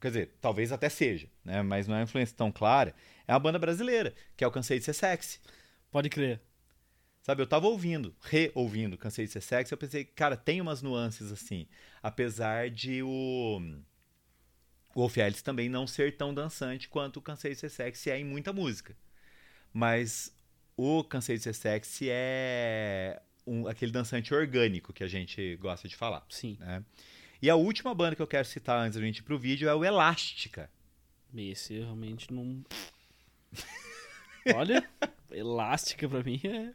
quer 0.00 0.08
dizer, 0.08 0.34
talvez 0.40 0.70
até 0.70 0.88
seja, 0.88 1.28
né? 1.44 1.62
Mas 1.62 1.88
não 1.88 1.96
é 1.96 2.02
influência 2.02 2.36
tão 2.36 2.52
clara, 2.52 2.94
é 3.26 3.32
uma 3.32 3.40
banda 3.40 3.58
brasileira, 3.58 4.14
que 4.36 4.44
é 4.44 4.46
o 4.46 4.50
Cansei 4.50 4.78
de 4.78 4.84
Ser 4.84 4.92
Sexy. 4.92 5.40
Pode 5.90 6.08
crer. 6.08 6.40
Sabe, 7.22 7.42
eu 7.42 7.46
tava 7.46 7.66
ouvindo, 7.66 8.14
re-ouvindo 8.20 8.96
Cansei 8.96 9.26
de 9.26 9.32
Ser 9.32 9.40
Sexy, 9.40 9.72
eu 9.72 9.78
pensei, 9.78 10.04
cara, 10.04 10.36
tem 10.36 10.60
umas 10.60 10.80
nuances 10.80 11.32
assim, 11.32 11.66
apesar 12.00 12.70
de 12.70 13.02
o... 13.02 13.60
O 14.94 15.00
Wolf 15.00 15.18
Alice 15.18 15.42
também 15.42 15.68
não 15.68 15.86
ser 15.86 16.16
tão 16.16 16.32
dançante 16.32 16.88
quanto 16.88 17.18
o 17.18 17.22
Cansei 17.22 17.52
de 17.52 17.58
Ser 17.58 17.68
Sexy 17.68 18.10
é 18.10 18.18
em 18.18 18.24
muita 18.24 18.52
música. 18.52 18.96
Mas 19.72 20.32
o 20.76 21.02
Cansei 21.04 21.36
de 21.36 21.42
Ser 21.42 21.54
Sexy 21.54 22.08
é 22.10 23.20
um, 23.46 23.66
aquele 23.66 23.92
dançante 23.92 24.34
orgânico 24.34 24.92
que 24.92 25.02
a 25.02 25.08
gente 25.08 25.56
gosta 25.56 25.88
de 25.88 25.96
falar. 25.96 26.24
Sim. 26.28 26.56
Né? 26.60 26.84
E 27.40 27.48
a 27.48 27.56
última 27.56 27.94
banda 27.94 28.16
que 28.16 28.22
eu 28.22 28.26
quero 28.26 28.46
citar 28.46 28.78
antes 28.80 28.98
da 28.98 29.04
gente 29.04 29.18
ir 29.18 29.22
pro 29.22 29.38
vídeo 29.38 29.68
é 29.68 29.74
o 29.74 29.84
Elástica. 29.84 30.70
Esse 31.34 31.78
realmente 31.78 32.32
não. 32.32 32.64
Olha, 34.54 34.88
elástica 35.30 36.08
pra 36.08 36.22
mim 36.22 36.40
é. 36.44 36.72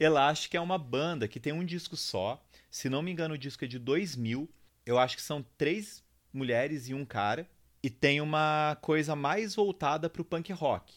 Elástica 0.00 0.56
é 0.56 0.60
uma 0.60 0.78
banda 0.78 1.28
que 1.28 1.38
tem 1.38 1.52
um 1.52 1.64
disco 1.64 1.96
só. 1.96 2.42
Se 2.70 2.88
não 2.88 3.02
me 3.02 3.10
engano, 3.10 3.34
o 3.34 3.38
disco 3.38 3.64
é 3.64 3.68
de 3.68 3.78
2000. 3.78 4.48
Eu 4.86 4.98
acho 4.98 5.16
que 5.16 5.22
são 5.22 5.44
três 5.56 6.02
mulheres 6.32 6.88
e 6.88 6.94
um 6.94 7.04
cara. 7.04 7.48
E 7.82 7.90
tem 7.90 8.20
uma 8.20 8.76
coisa 8.80 9.14
mais 9.14 9.54
voltada 9.54 10.08
pro 10.08 10.24
punk 10.24 10.52
rock. 10.52 10.94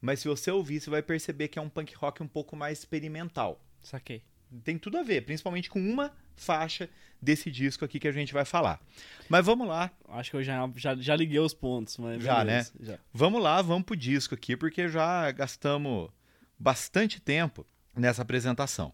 Mas 0.00 0.20
se 0.20 0.28
você 0.28 0.50
ouvir, 0.50 0.80
você 0.80 0.90
vai 0.90 1.02
perceber 1.02 1.48
que 1.48 1.58
é 1.58 1.62
um 1.62 1.68
punk 1.68 1.94
rock 1.94 2.22
um 2.22 2.28
pouco 2.28 2.54
mais 2.54 2.78
experimental. 2.78 3.60
Saquei. 3.82 4.22
Tem 4.64 4.78
tudo 4.78 4.96
a 4.98 5.02
ver, 5.02 5.24
principalmente 5.24 5.68
com 5.68 5.80
uma 5.80 6.12
faixa 6.34 6.88
desse 7.20 7.50
disco 7.50 7.84
aqui 7.84 7.98
que 7.98 8.08
a 8.08 8.12
gente 8.12 8.32
vai 8.32 8.44
falar. 8.44 8.80
Mas 9.28 9.44
vamos 9.44 9.68
lá. 9.68 9.90
Acho 10.08 10.30
que 10.30 10.36
eu 10.36 10.42
já, 10.42 10.70
já, 10.76 10.94
já 10.94 11.16
liguei 11.16 11.38
os 11.38 11.52
pontos, 11.52 11.98
mas. 11.98 12.22
Já, 12.22 12.38
beleza, 12.38 12.72
né? 12.78 12.86
Já. 12.86 12.98
Vamos 13.12 13.42
lá, 13.42 13.60
vamos 13.60 13.84
pro 13.84 13.96
disco 13.96 14.34
aqui, 14.34 14.56
porque 14.56 14.88
já 14.88 15.30
gastamos 15.32 16.10
bastante 16.58 17.20
tempo 17.20 17.66
nessa 17.94 18.22
apresentação. 18.22 18.92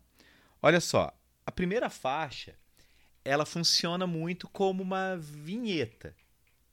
Olha 0.60 0.80
só, 0.80 1.12
a 1.46 1.52
primeira 1.52 1.88
faixa, 1.90 2.54
ela 3.24 3.46
funciona 3.46 4.06
muito 4.06 4.48
como 4.48 4.82
uma 4.82 5.16
vinheta. 5.16 6.16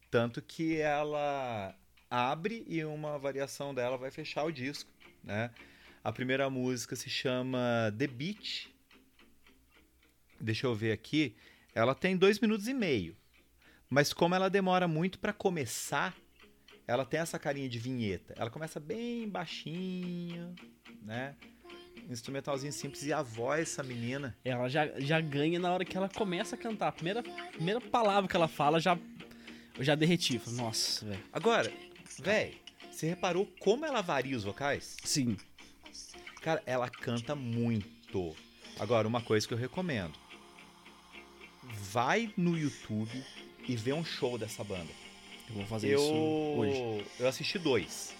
Tanto 0.09 0.41
que 0.41 0.77
ela 0.77 1.75
abre 2.11 2.65
e 2.67 2.83
uma 2.83 3.17
variação 3.17 3.73
dela 3.73 3.97
vai 3.97 4.11
fechar 4.11 4.43
o 4.43 4.51
disco, 4.51 4.91
né? 5.23 5.49
A 6.03 6.11
primeira 6.11 6.49
música 6.49 6.95
se 6.95 7.09
chama 7.09 7.93
The 7.97 8.07
Beach. 8.07 8.69
Deixa 10.39 10.67
eu 10.67 10.75
ver 10.75 10.91
aqui. 10.91 11.35
Ela 11.73 11.95
tem 11.95 12.17
dois 12.17 12.39
minutos 12.39 12.67
e 12.67 12.73
meio. 12.73 13.15
Mas 13.89 14.11
como 14.11 14.35
ela 14.35 14.49
demora 14.49 14.87
muito 14.87 15.19
para 15.19 15.31
começar, 15.31 16.15
ela 16.87 17.05
tem 17.05 17.19
essa 17.19 17.39
carinha 17.39 17.69
de 17.69 17.79
vinheta. 17.79 18.33
Ela 18.37 18.49
começa 18.49 18.79
bem 18.79 19.29
baixinho, 19.29 20.53
né? 21.03 21.35
Instrumentalzinho 22.09 22.73
simples 22.73 23.03
e 23.03 23.13
a 23.13 23.21
voz 23.21 23.59
dessa 23.59 23.83
menina. 23.83 24.35
Ela 24.43 24.67
já, 24.67 24.99
já 24.99 25.21
ganha 25.21 25.59
na 25.59 25.71
hora 25.71 25.85
que 25.85 25.95
ela 25.95 26.09
começa 26.09 26.55
a 26.55 26.57
cantar. 26.57 26.87
A 26.87 26.91
primeira, 26.91 27.21
primeira 27.51 27.79
palavra 27.79 28.29
que 28.29 28.35
ela 28.35 28.47
fala, 28.47 28.79
já, 28.79 28.97
eu 29.77 29.83
já 29.83 29.93
derreti. 29.93 30.41
Nossa, 30.47 31.05
velho. 31.05 31.23
Agora, 31.31 31.71
velho, 32.19 32.57
você 32.91 33.07
reparou 33.07 33.45
como 33.59 33.85
ela 33.85 34.01
varia 34.01 34.35
os 34.35 34.43
vocais? 34.43 34.97
Sim. 35.03 35.37
Cara, 36.41 36.61
ela 36.65 36.89
canta 36.89 37.35
muito. 37.35 38.35
Agora, 38.79 39.07
uma 39.07 39.21
coisa 39.21 39.47
que 39.47 39.53
eu 39.53 39.57
recomendo. 39.57 40.13
Vai 41.91 42.33
no 42.35 42.57
YouTube 42.57 43.23
e 43.67 43.75
vê 43.75 43.93
um 43.93 44.03
show 44.03 44.37
dessa 44.37 44.63
banda. 44.63 44.89
Eu 45.49 45.55
vou 45.55 45.65
fazer 45.65 45.89
Eu, 45.89 45.99
isso 45.99 46.13
hoje. 46.13 47.05
eu 47.19 47.27
assisti 47.27 47.59
dois. 47.59 48.13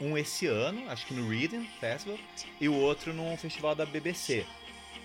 Um 0.00 0.16
esse 0.16 0.46
ano, 0.46 0.88
acho 0.90 1.06
que 1.06 1.14
no 1.14 1.28
Reading 1.28 1.66
Festival, 1.78 2.18
e 2.60 2.68
o 2.68 2.74
outro 2.74 3.12
num 3.12 3.36
festival 3.36 3.74
da 3.74 3.84
BBC, 3.86 4.44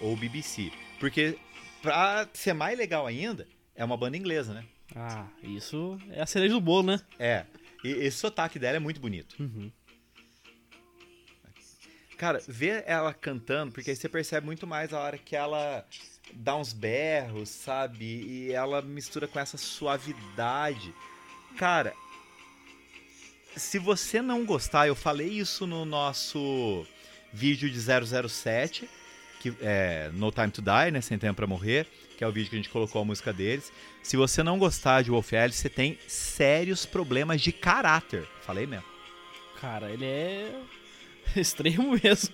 ou 0.02 0.16
BBC. 0.16 0.72
Porque, 1.00 1.38
pra 1.82 2.28
ser 2.34 2.54
mais 2.54 2.78
legal 2.78 3.06
ainda, 3.06 3.48
é 3.76 3.84
uma 3.86 3.98
banda 3.98 4.18
inglesa, 4.18 4.54
né? 4.54 4.66
Ah, 4.96 5.28
isso 5.44 6.00
é 6.10 6.22
a 6.22 6.26
cereja 6.26 6.54
do 6.54 6.62
bolo, 6.62 6.88
né? 6.88 7.02
É. 7.20 7.46
E 7.84 7.90
esse 7.90 8.18
sotaque 8.18 8.58
dela 8.58 8.78
é 8.78 8.80
muito 8.80 9.00
bonito. 9.00 9.36
Uhum. 9.40 9.72
Cara, 12.18 12.42
ver 12.48 12.84
ela 12.88 13.14
cantando, 13.14 13.72
porque 13.72 13.92
aí 13.92 13.96
você 13.96 14.10
percebe 14.10 14.46
muito 14.46 14.66
mais 14.66 14.92
a 14.92 15.00
hora 15.00 15.18
que 15.18 15.36
ela 15.36 15.86
dá 16.34 16.56
uns 16.56 16.74
berros, 16.74 17.50
sabe? 17.50 18.06
E 18.06 18.52
ela 18.52 18.82
mistura 18.82 19.28
com 19.28 19.40
essa 19.40 19.56
suavidade. 19.56 20.94
Cara, 21.58 21.94
se 23.56 23.78
você 23.78 24.22
não 24.22 24.46
gostar, 24.46 24.88
eu 24.88 24.96
falei 24.96 25.28
isso 25.30 25.68
no 25.68 25.86
nosso 25.86 26.86
vídeo 27.32 27.70
de 27.70 27.80
007, 27.80 28.90
que 29.40 29.54
é 29.62 30.10
No 30.14 30.32
Time 30.32 30.50
to 30.50 30.62
Die, 30.62 30.92
né? 30.92 31.02
Sem 31.02 31.20
Tempo 31.20 31.36
pra 31.36 31.46
Morrer, 31.46 31.88
que 32.18 32.24
é 32.24 32.28
o 32.28 32.32
vídeo 32.32 32.50
que 32.50 32.56
a 32.56 32.60
gente 32.60 32.70
colocou 32.70 33.02
a 33.02 33.06
música 33.06 33.32
deles. 33.32 33.72
Se 34.02 34.18
você 34.18 34.42
não 34.42 34.58
gostar 34.58 35.04
de 35.04 35.12
Wolf 35.12 35.32
Alice, 35.34 35.60
você 35.60 35.70
tem 35.70 36.00
sérios 36.08 36.86
problemas 36.86 37.40
de 37.42 37.52
caráter. 37.52 38.28
Falei 38.42 38.66
mesmo. 38.66 38.86
Cara, 39.62 39.92
ele 39.92 40.06
é 40.06 40.52
extremo 41.40 41.98
mesmo. 42.04 42.34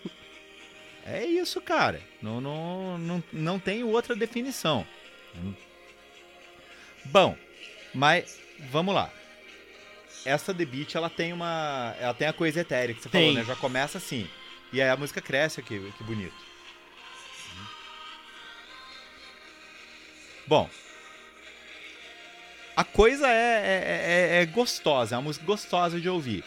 É 1.05 1.25
isso, 1.25 1.59
cara. 1.59 2.01
Não, 2.21 2.39
não, 2.39 2.97
não, 2.97 3.23
não 3.33 3.59
tem 3.59 3.83
outra 3.83 4.15
definição. 4.15 4.87
Bom, 7.05 7.37
mas 7.93 8.39
vamos 8.71 8.95
lá. 8.95 9.11
Essa 10.25 10.53
The 10.53 10.63
Beat, 10.63 10.95
ela 10.95 11.09
tem 11.09 11.33
uma. 11.33 11.93
Ela 11.99 12.13
tem 12.13 12.27
a 12.27 12.33
coisa 12.33 12.61
etérea 12.61 12.95
que 12.95 13.01
você 13.01 13.09
falou, 13.09 13.27
Tem. 13.27 13.35
né? 13.35 13.43
Já 13.43 13.57
começa 13.57 13.97
assim. 13.97 14.29
E 14.71 14.81
aí 14.81 14.87
a 14.89 14.95
música 14.95 15.21
cresce 15.21 15.59
aqui, 15.59 15.91
que 15.97 16.03
bonito. 16.05 16.52
Bom. 20.47 20.69
A 22.75 22.83
coisa 22.83 23.27
é, 23.27 23.31
é, 23.31 24.37
é- 24.37 24.41
é 24.41 24.45
gostosa, 24.47 25.15
é 25.15 25.17
uma 25.17 25.23
música 25.25 25.45
gostosa 25.45 25.99
de 26.01 26.09
ouvir. 26.09 26.43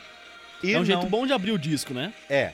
E 0.63 0.73
é 0.73 0.79
um 0.81 0.85
jeito 0.85 1.03
não- 1.03 1.09
bom 1.09 1.27
de 1.27 1.33
abrir 1.33 1.53
o 1.53 1.59
disco, 1.59 1.95
né? 1.95 2.13
é. 2.29 2.53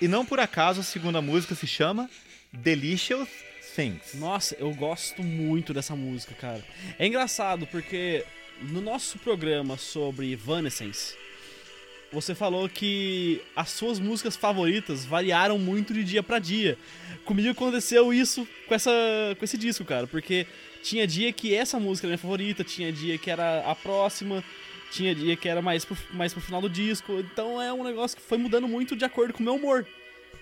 E 0.00 0.08
não 0.08 0.26
por 0.26 0.40
acaso 0.40 0.80
a 0.80 0.82
segunda 0.82 1.22
música 1.22 1.54
se 1.54 1.68
chama 1.68 2.10
Delicious 2.52 3.28
Things. 3.76 4.14
Nossa, 4.14 4.56
eu 4.58 4.72
gosto 4.74 5.22
muito 5.22 5.72
dessa 5.72 5.94
música, 5.94 6.34
cara. 6.34 6.62
É 6.98 7.06
engraçado 7.06 7.64
porque 7.68 8.24
no 8.60 8.80
nosso 8.80 9.18
programa 9.20 9.76
sobre 9.78 10.32
Evanescence, 10.32 11.16
você 12.14 12.34
falou 12.34 12.68
que 12.68 13.42
as 13.56 13.70
suas 13.70 13.98
músicas 13.98 14.36
favoritas 14.36 15.04
variaram 15.04 15.58
muito 15.58 15.92
de 15.92 16.04
dia 16.04 16.22
pra 16.22 16.38
dia. 16.38 16.78
Comigo 17.24 17.50
aconteceu 17.50 18.14
isso 18.14 18.46
com, 18.68 18.74
essa, 18.74 18.90
com 19.36 19.44
esse 19.44 19.58
disco, 19.58 19.84
cara, 19.84 20.06
porque 20.06 20.46
tinha 20.82 21.06
dia 21.06 21.32
que 21.32 21.54
essa 21.54 21.80
música 21.80 22.06
era 22.06 22.10
minha 22.12 22.18
favorita, 22.18 22.62
tinha 22.62 22.92
dia 22.92 23.18
que 23.18 23.30
era 23.30 23.68
a 23.68 23.74
próxima, 23.74 24.44
tinha 24.92 25.14
dia 25.14 25.36
que 25.36 25.48
era 25.48 25.60
mais 25.60 25.84
pro, 25.84 25.96
mais 26.12 26.32
pro 26.32 26.40
final 26.40 26.60
do 26.60 26.70
disco. 26.70 27.18
Então 27.18 27.60
é 27.60 27.72
um 27.72 27.82
negócio 27.82 28.16
que 28.16 28.22
foi 28.22 28.38
mudando 28.38 28.68
muito 28.68 28.94
de 28.94 29.04
acordo 29.04 29.34
com 29.34 29.40
o 29.40 29.44
meu 29.44 29.56
humor. 29.56 29.84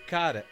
Cara, 0.07 0.45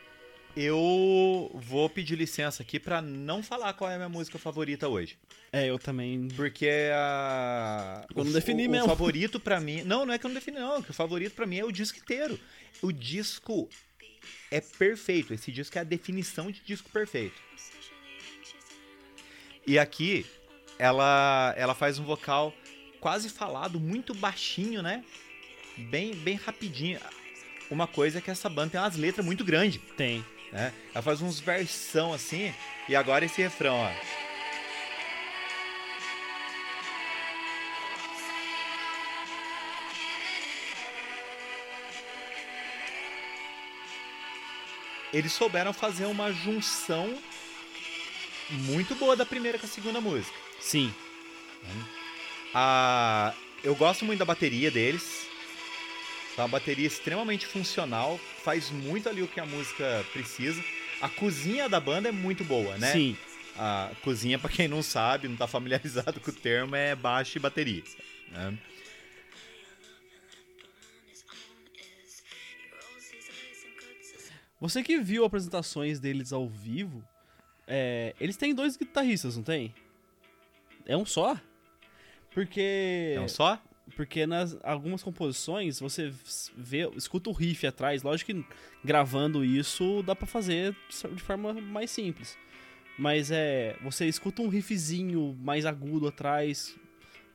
eu 0.57 1.51
vou 1.55 1.89
pedir 1.89 2.17
licença 2.17 2.63
aqui 2.63 2.79
pra 2.79 3.01
não 3.01 3.43
falar 3.43 3.73
qual 3.75 3.91
é 3.91 3.95
a 3.95 3.97
minha 3.97 4.09
música 4.09 4.39
favorita 4.39 4.89
hoje. 4.89 5.17
É, 5.53 5.67
eu 5.67 5.79
também. 5.79 6.29
Porque 6.29 6.69
a. 6.93 8.07
Eu 8.15 8.25
não 8.25 8.33
defini 8.33 8.67
o, 8.67 8.71
mesmo. 8.71 8.87
O 8.87 8.89
favorito 8.89 9.41
pra 9.41 9.61
mim. 9.61 9.83
Não, 9.83 10.05
não 10.05 10.15
é 10.15 10.19
que 10.19 10.27
eu 10.27 10.29
não 10.29 10.35
defini, 10.35 10.59
não. 10.59 10.83
que 10.83 10.91
O 10.91 10.95
favorito 10.95 11.35
pra 11.35 11.47
mim 11.47 11.59
é 11.59 11.65
o 11.65 11.73
disco 11.73 11.99
inteiro. 11.99 12.39
O 12.83 12.93
disco 12.93 13.69
é 14.51 14.61
perfeito. 14.61 15.35
Esse 15.35 15.51
disco 15.53 15.77
é 15.79 15.81
a 15.81 15.85
definição 15.85 16.51
de 16.51 16.61
disco 16.61 16.91
perfeito. 16.91 17.41
E 19.67 19.79
aqui, 19.79 20.27
ela, 20.79 21.55
ela 21.57 21.75
faz 21.75 21.99
um 21.99 22.05
vocal 22.05 22.53
quase 23.01 23.29
falado, 23.29 23.79
muito 23.79 24.15
baixinho, 24.15 24.83
né? 24.83 25.05
Bem, 25.77 26.15
bem 26.15 26.37
rapidinho. 26.37 26.99
Uma 27.71 27.87
coisa 27.87 28.19
é 28.19 28.21
que 28.21 28.31
essa 28.31 28.49
banda 28.49 28.73
tem 28.73 28.81
umas 28.81 28.97
letras 28.97 29.25
muito 29.25 29.45
grandes, 29.45 29.81
Tem. 29.97 30.25
Né? 30.53 30.73
Ela 30.95 31.03
faz 31.03 31.21
uns 31.21 31.41
versão 31.41 32.13
assim, 32.13 32.55
e 32.89 32.97
agora 32.97 33.25
esse 33.25 33.41
refrão, 33.41 33.77
ó. 33.77 33.91
Eles 45.13 45.33
souberam 45.33 45.73
fazer 45.73 46.07
uma 46.07 46.33
junção 46.33 47.19
muito 48.51 48.95
boa 48.95 49.17
da 49.17 49.27
primeira 49.27 49.59
com 49.59 49.67
a 49.67 49.69
segunda 49.69 50.01
música. 50.01 50.37
Sim. 50.61 50.95
A... 52.55 53.35
Eu 53.63 53.75
gosto 53.75 54.05
muito 54.05 54.21
da 54.21 54.25
bateria 54.25 54.71
deles. 54.71 55.30
Tá 56.41 56.47
uma 56.47 56.53
bateria 56.53 56.87
extremamente 56.87 57.45
funcional, 57.47 58.17
faz 58.43 58.71
muito 58.71 59.11
ali 59.11 59.21
o 59.21 59.29
que 59.29 59.39
a 59.39 59.45
música 59.45 60.03
precisa. 60.11 60.65
A 61.03 61.07
cozinha 61.07 61.69
da 61.69 61.79
banda 61.79 62.09
é 62.09 62.13
muito 62.13 62.43
boa, 62.45 62.79
né? 62.79 62.93
Sim. 62.93 63.15
A 63.59 63.91
cozinha, 64.03 64.39
pra 64.39 64.49
quem 64.49 64.67
não 64.67 64.83
sabe, 64.83 65.29
não 65.29 65.37
tá 65.37 65.47
familiarizado 65.47 66.19
com 66.19 66.31
o 66.31 66.35
termo, 66.35 66.75
é 66.75 66.97
baixo 66.97 67.37
e 67.37 67.41
bateria. 67.43 67.85
né? 68.31 68.59
Você 74.59 74.83
que 74.83 74.99
viu 74.99 75.27
apresentações 75.27 76.01
deles 76.01 76.33
ao 76.33 76.49
vivo, 76.49 77.07
é, 77.67 78.15
eles 78.19 78.39
têm 78.39 78.55
dois 78.55 78.79
guitarristas, 78.79 79.37
não 79.37 79.43
tem? 79.43 79.75
É 80.87 80.97
um 80.97 81.05
só? 81.05 81.39
Porque. 82.31 83.13
É 83.15 83.21
um 83.21 83.29
só? 83.29 83.63
Porque 84.01 84.27
nas 84.27 84.57
algumas 84.63 85.03
composições 85.03 85.79
você 85.79 86.11
vê, 86.57 86.89
escuta 86.97 87.29
o 87.29 87.35
riff 87.35 87.67
atrás. 87.67 88.03
Lógico 88.03 88.33
que 88.33 88.45
gravando 88.83 89.45
isso 89.45 90.03
dá 90.03 90.17
pra 90.17 90.27
fazer 90.27 90.75
de 91.13 91.23
forma 91.23 91.53
mais 91.53 91.91
simples. 91.91 92.39
Mas 92.99 93.31
é. 93.31 93.77
Você 93.83 94.07
escuta 94.07 94.41
um 94.41 94.49
riffzinho 94.49 95.37
mais 95.43 95.67
agudo 95.67 96.09
atrás. 96.09 96.75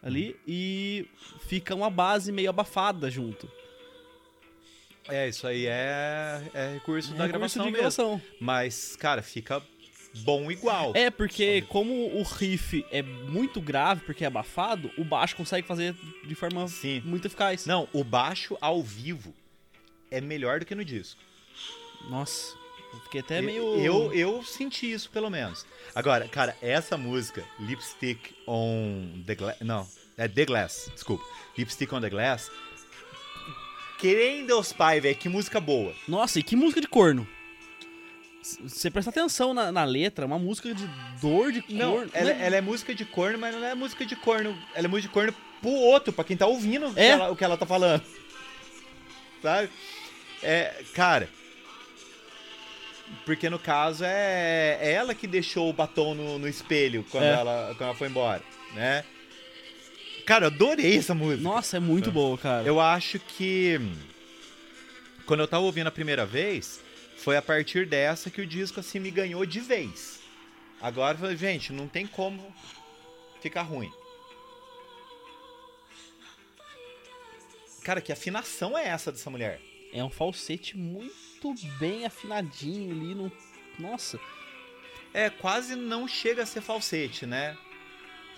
ali 0.01 0.35
e 0.47 1.05
fica 1.41 1.75
uma 1.75 1.91
base 1.91 2.31
meio 2.31 2.49
abafada 2.49 3.11
junto. 3.11 3.47
É, 5.07 5.29
isso 5.29 5.45
aí 5.45 5.67
é, 5.67 6.41
é 6.51 6.73
recurso 6.73 7.13
da 7.13 7.25
É 7.25 7.27
gravação 7.27 7.63
de 7.65 7.69
mesmo. 7.69 7.77
gravação. 7.77 8.19
Mas, 8.41 8.95
cara, 8.95 9.21
fica 9.21 9.61
bom 10.19 10.51
igual. 10.51 10.91
É, 10.95 11.09
porque 11.09 11.61
como 11.63 11.93
o 12.15 12.23
riff 12.23 12.85
é 12.91 13.01
muito 13.01 13.59
grave, 13.61 14.01
porque 14.01 14.23
é 14.23 14.27
abafado, 14.27 14.91
o 14.97 15.03
baixo 15.03 15.35
consegue 15.35 15.67
fazer 15.67 15.95
de 16.23 16.35
forma 16.35 16.67
Sim. 16.67 17.01
muito 17.05 17.25
eficaz. 17.27 17.65
Não, 17.65 17.87
o 17.93 18.03
baixo 18.03 18.57
ao 18.61 18.81
vivo 18.81 19.33
é 20.09 20.21
melhor 20.21 20.59
do 20.59 20.65
que 20.65 20.75
no 20.75 20.85
disco. 20.85 21.19
Nossa, 22.09 22.55
eu 22.93 22.99
fiquei 23.01 23.21
até 23.21 23.41
meio... 23.41 23.75
Eu, 23.79 24.13
eu 24.13 24.43
senti 24.43 24.91
isso, 24.91 25.09
pelo 25.09 25.29
menos. 25.29 25.65
Agora, 25.93 26.27
cara, 26.27 26.55
essa 26.61 26.97
música, 26.97 27.43
Lipstick 27.59 28.35
on 28.47 29.23
the 29.25 29.35
Glass. 29.35 29.57
Não, 29.61 29.87
é 30.17 30.27
The 30.27 30.45
Glass, 30.45 30.89
desculpa. 30.93 31.25
Lipstick 31.57 31.93
on 31.93 32.01
the 32.01 32.09
Glass. 32.09 32.51
Querendo 33.97 34.47
Deus 34.47 34.71
Pai, 34.73 34.99
velho, 34.99 35.15
que 35.15 35.29
música 35.29 35.59
boa. 35.59 35.95
Nossa, 36.07 36.39
e 36.39 36.43
que 36.43 36.55
música 36.55 36.81
de 36.81 36.87
corno. 36.87 37.27
Você 38.63 38.91
prestar 38.91 39.09
atenção 39.09 39.53
na, 39.53 39.71
na 39.71 39.83
letra, 39.83 40.23
é 40.23 40.27
uma 40.27 40.37
música 40.37 40.73
de 40.73 40.87
dor 41.19 41.51
de 41.51 41.63
Não, 41.69 41.93
corno. 41.93 42.11
ela, 42.13 42.33
Né? 42.33 42.45
ela 42.45 42.55
é 42.57 42.61
música 42.61 42.93
de 42.93 43.03
corno, 43.05 43.39
mas 43.39 43.55
não 43.55 43.65
é 43.65 43.73
música 43.73 44.05
de 44.05 44.15
corno. 44.15 44.55
Ela 44.75 44.85
é 44.85 44.87
música 44.87 45.07
de 45.07 45.13
corno 45.13 45.33
pro 45.61 45.71
outro, 45.71 46.13
pra 46.13 46.23
quem 46.23 46.37
tá 46.37 46.45
ouvindo 46.45 46.87
o 46.87 46.93
que 46.93 46.99
É. 46.99 47.07
ela- 47.09 47.31
o 47.31 47.35
que 47.35 47.43
ela 47.43 47.57
tá 47.57 47.65
falando. 47.65 48.03
Sabe? 49.41 49.69
É, 50.43 50.83
cara. 50.93 51.27
Porque 53.25 53.49
no 53.49 53.57
caso 53.59 54.03
é, 54.03 54.77
é 54.81 54.91
ela 54.93 55.15
que 55.15 55.25
deixou 55.27 55.69
o 55.69 55.73
batom 55.73 56.13
no, 56.13 56.37
no 56.39 56.47
espelho 56.47 57.05
quando, 57.09 57.23
É. 57.23 57.33
ela, 57.33 57.67
quando 57.77 57.81
ela 57.89 57.95
foi 57.95 58.07
embora, 58.07 58.41
né? 58.73 59.03
Cara, 60.25 60.45
eu 60.45 60.49
adorei 60.49 60.97
essa 60.97 61.13
música. 61.13 61.41
Nossa, 61.43 61.77
é 61.77 61.79
muito 61.79 62.11
boa, 62.11 62.35
cara. 62.37 62.63
Eu 62.67 62.79
acho 62.79 63.19
que 63.19 63.79
quando 65.25 65.39
eu 65.41 65.47
tava 65.47 65.63
ouvindo 65.63 65.85
a 65.87 65.91
primeira 65.91 66.25
vez, 66.25 66.81
foi 67.17 67.37
a 67.37 67.41
partir 67.41 67.85
dessa 67.85 68.29
que 68.29 68.41
o 68.41 68.47
disco 68.47 68.79
assim 68.79 68.99
me 68.99 69.11
ganhou 69.11 69.45
de 69.45 69.59
vez. 69.59 70.19
Agora 70.81 71.15
eu 71.15 71.21
falei, 71.21 71.37
gente, 71.37 71.71
não 71.73 71.87
tem 71.87 72.05
como 72.05 72.53
ficar 73.41 73.63
ruim. 73.63 73.91
Cara, 77.83 78.01
que 78.01 78.11
afinação 78.11 78.77
é 78.77 78.87
essa 78.87 79.11
dessa 79.11 79.29
mulher? 79.29 79.61
É 79.93 80.03
um 80.03 80.09
falsete 80.09 80.75
muito 80.75 81.53
bem 81.79 82.05
afinadinho 82.05 82.91
ali. 82.91 83.15
No... 83.15 83.31
Nossa, 83.77 84.19
É, 85.13 85.29
quase 85.29 85.75
não 85.75 86.07
chega 86.07 86.43
a 86.43 86.45
ser 86.45 86.61
falsete, 86.61 87.25
né? 87.25 87.57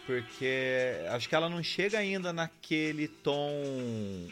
Porque 0.05 0.93
acho 1.09 1.27
que 1.27 1.35
ela 1.35 1.49
não 1.49 1.63
chega 1.63 1.97
ainda 1.97 2.31
naquele 2.31 3.07
tom 3.07 4.29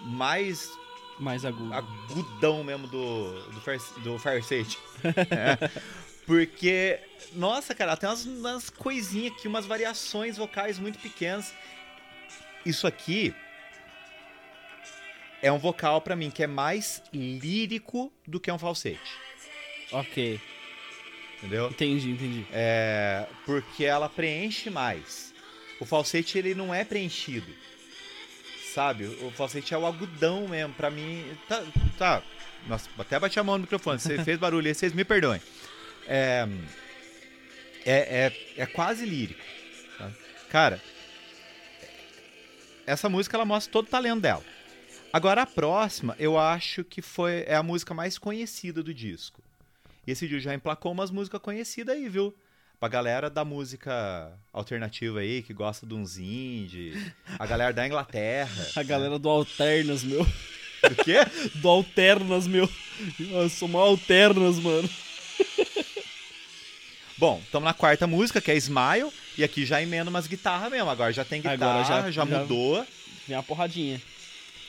mais 0.00 0.68
mais 1.18 1.44
agudo. 1.44 1.72
agudão 1.72 2.62
mesmo 2.64 2.86
do, 2.86 3.42
do, 3.50 3.60
far, 3.60 3.78
do 4.02 4.18
falsete. 4.18 4.78
É. 5.04 5.70
Porque, 6.26 6.98
nossa, 7.34 7.72
cara, 7.72 7.96
tem 7.96 8.08
umas, 8.08 8.24
umas 8.26 8.68
coisinhas 8.68 9.32
aqui, 9.32 9.46
umas 9.46 9.64
variações 9.64 10.36
vocais 10.36 10.76
muito 10.76 10.98
pequenas. 10.98 11.54
Isso 12.64 12.84
aqui 12.84 13.32
é 15.40 15.52
um 15.52 15.58
vocal 15.58 16.00
pra 16.00 16.16
mim 16.16 16.30
que 16.30 16.42
é 16.42 16.46
mais 16.48 17.00
lírico 17.12 18.12
do 18.26 18.40
que 18.40 18.50
um 18.50 18.58
falsete. 18.58 19.16
Ok, 19.92 20.40
Entendeu? 21.38 21.68
entendi, 21.68 22.10
entendi. 22.10 22.46
É, 22.52 23.26
porque 23.44 23.84
ela 23.84 24.08
preenche 24.08 24.70
mais. 24.70 25.34
O 25.78 25.84
falsete 25.84 26.38
ele 26.38 26.54
não 26.54 26.74
é 26.74 26.84
preenchido. 26.84 27.52
Sabe? 28.76 29.06
O 29.06 29.30
falsete 29.30 29.72
é 29.72 29.78
o 29.78 29.86
agudão 29.86 30.46
mesmo. 30.48 30.74
Pra 30.74 30.90
mim. 30.90 31.24
Tá. 31.48 31.64
tá. 31.96 32.22
Nossa, 32.68 32.90
até 32.98 33.18
bati 33.18 33.40
a 33.40 33.42
mão 33.42 33.56
no 33.56 33.62
microfone. 33.62 33.98
Você 33.98 34.22
fez 34.22 34.38
barulho 34.38 34.68
aí, 34.68 34.74
vocês 34.74 34.92
me 34.92 35.02
perdoem. 35.02 35.40
É. 36.06 36.46
É, 37.86 38.26
é, 38.26 38.62
é 38.62 38.66
quase 38.66 39.06
lírico. 39.06 39.40
tá? 39.96 40.10
Cara, 40.50 40.82
essa 42.86 43.08
música 43.08 43.38
ela 43.38 43.46
mostra 43.46 43.72
todo 43.72 43.86
o 43.86 43.90
talento 43.90 44.20
dela. 44.20 44.44
Agora 45.10 45.40
a 45.40 45.46
próxima, 45.46 46.14
eu 46.18 46.38
acho 46.38 46.84
que 46.84 47.00
foi 47.00 47.44
é 47.46 47.54
a 47.54 47.62
música 47.62 47.94
mais 47.94 48.18
conhecida 48.18 48.82
do 48.82 48.92
disco. 48.92 49.40
Esse 50.06 50.28
disco 50.28 50.42
já 50.42 50.54
emplacou 50.54 50.92
umas 50.92 51.10
músicas 51.10 51.40
conhecidas 51.40 51.96
aí, 51.96 52.10
viu? 52.10 52.34
Pra 52.78 52.88
galera 52.88 53.30
da 53.30 53.44
música 53.44 54.32
alternativa 54.52 55.20
aí, 55.20 55.42
que 55.42 55.54
gosta 55.54 55.86
de 55.86 55.94
uns 55.94 56.18
indie, 56.18 56.92
a 57.38 57.46
galera 57.46 57.72
da 57.72 57.86
Inglaterra. 57.86 58.66
A 58.76 58.82
galera 58.82 59.18
do 59.18 59.28
Alternas, 59.28 60.02
meu. 60.04 60.24
Do 60.24 60.94
quê? 61.02 61.16
Do 61.56 61.68
Alternas, 61.68 62.46
meu. 62.46 62.68
Eu 63.18 63.48
sou 63.48 63.66
mal 63.66 63.82
Alternas, 63.82 64.58
mano. 64.58 64.88
Bom, 67.18 67.40
estamos 67.42 67.64
na 67.64 67.72
quarta 67.72 68.06
música, 68.06 68.42
que 68.42 68.50
é 68.50 68.56
Smile, 68.56 69.10
e 69.38 69.42
aqui 69.42 69.64
já 69.64 69.80
emenda 69.80 70.10
umas 70.10 70.26
guitarras 70.26 70.70
mesmo. 70.70 70.90
Agora 70.90 71.10
já 71.14 71.24
tem 71.24 71.40
guitarra, 71.40 71.82
já, 71.82 72.02
já- 72.02 72.10
já- 72.10 72.24
mudou. 72.26 72.86
Vem 73.26 73.36
uma 73.36 73.42
porradinha. 73.42 74.00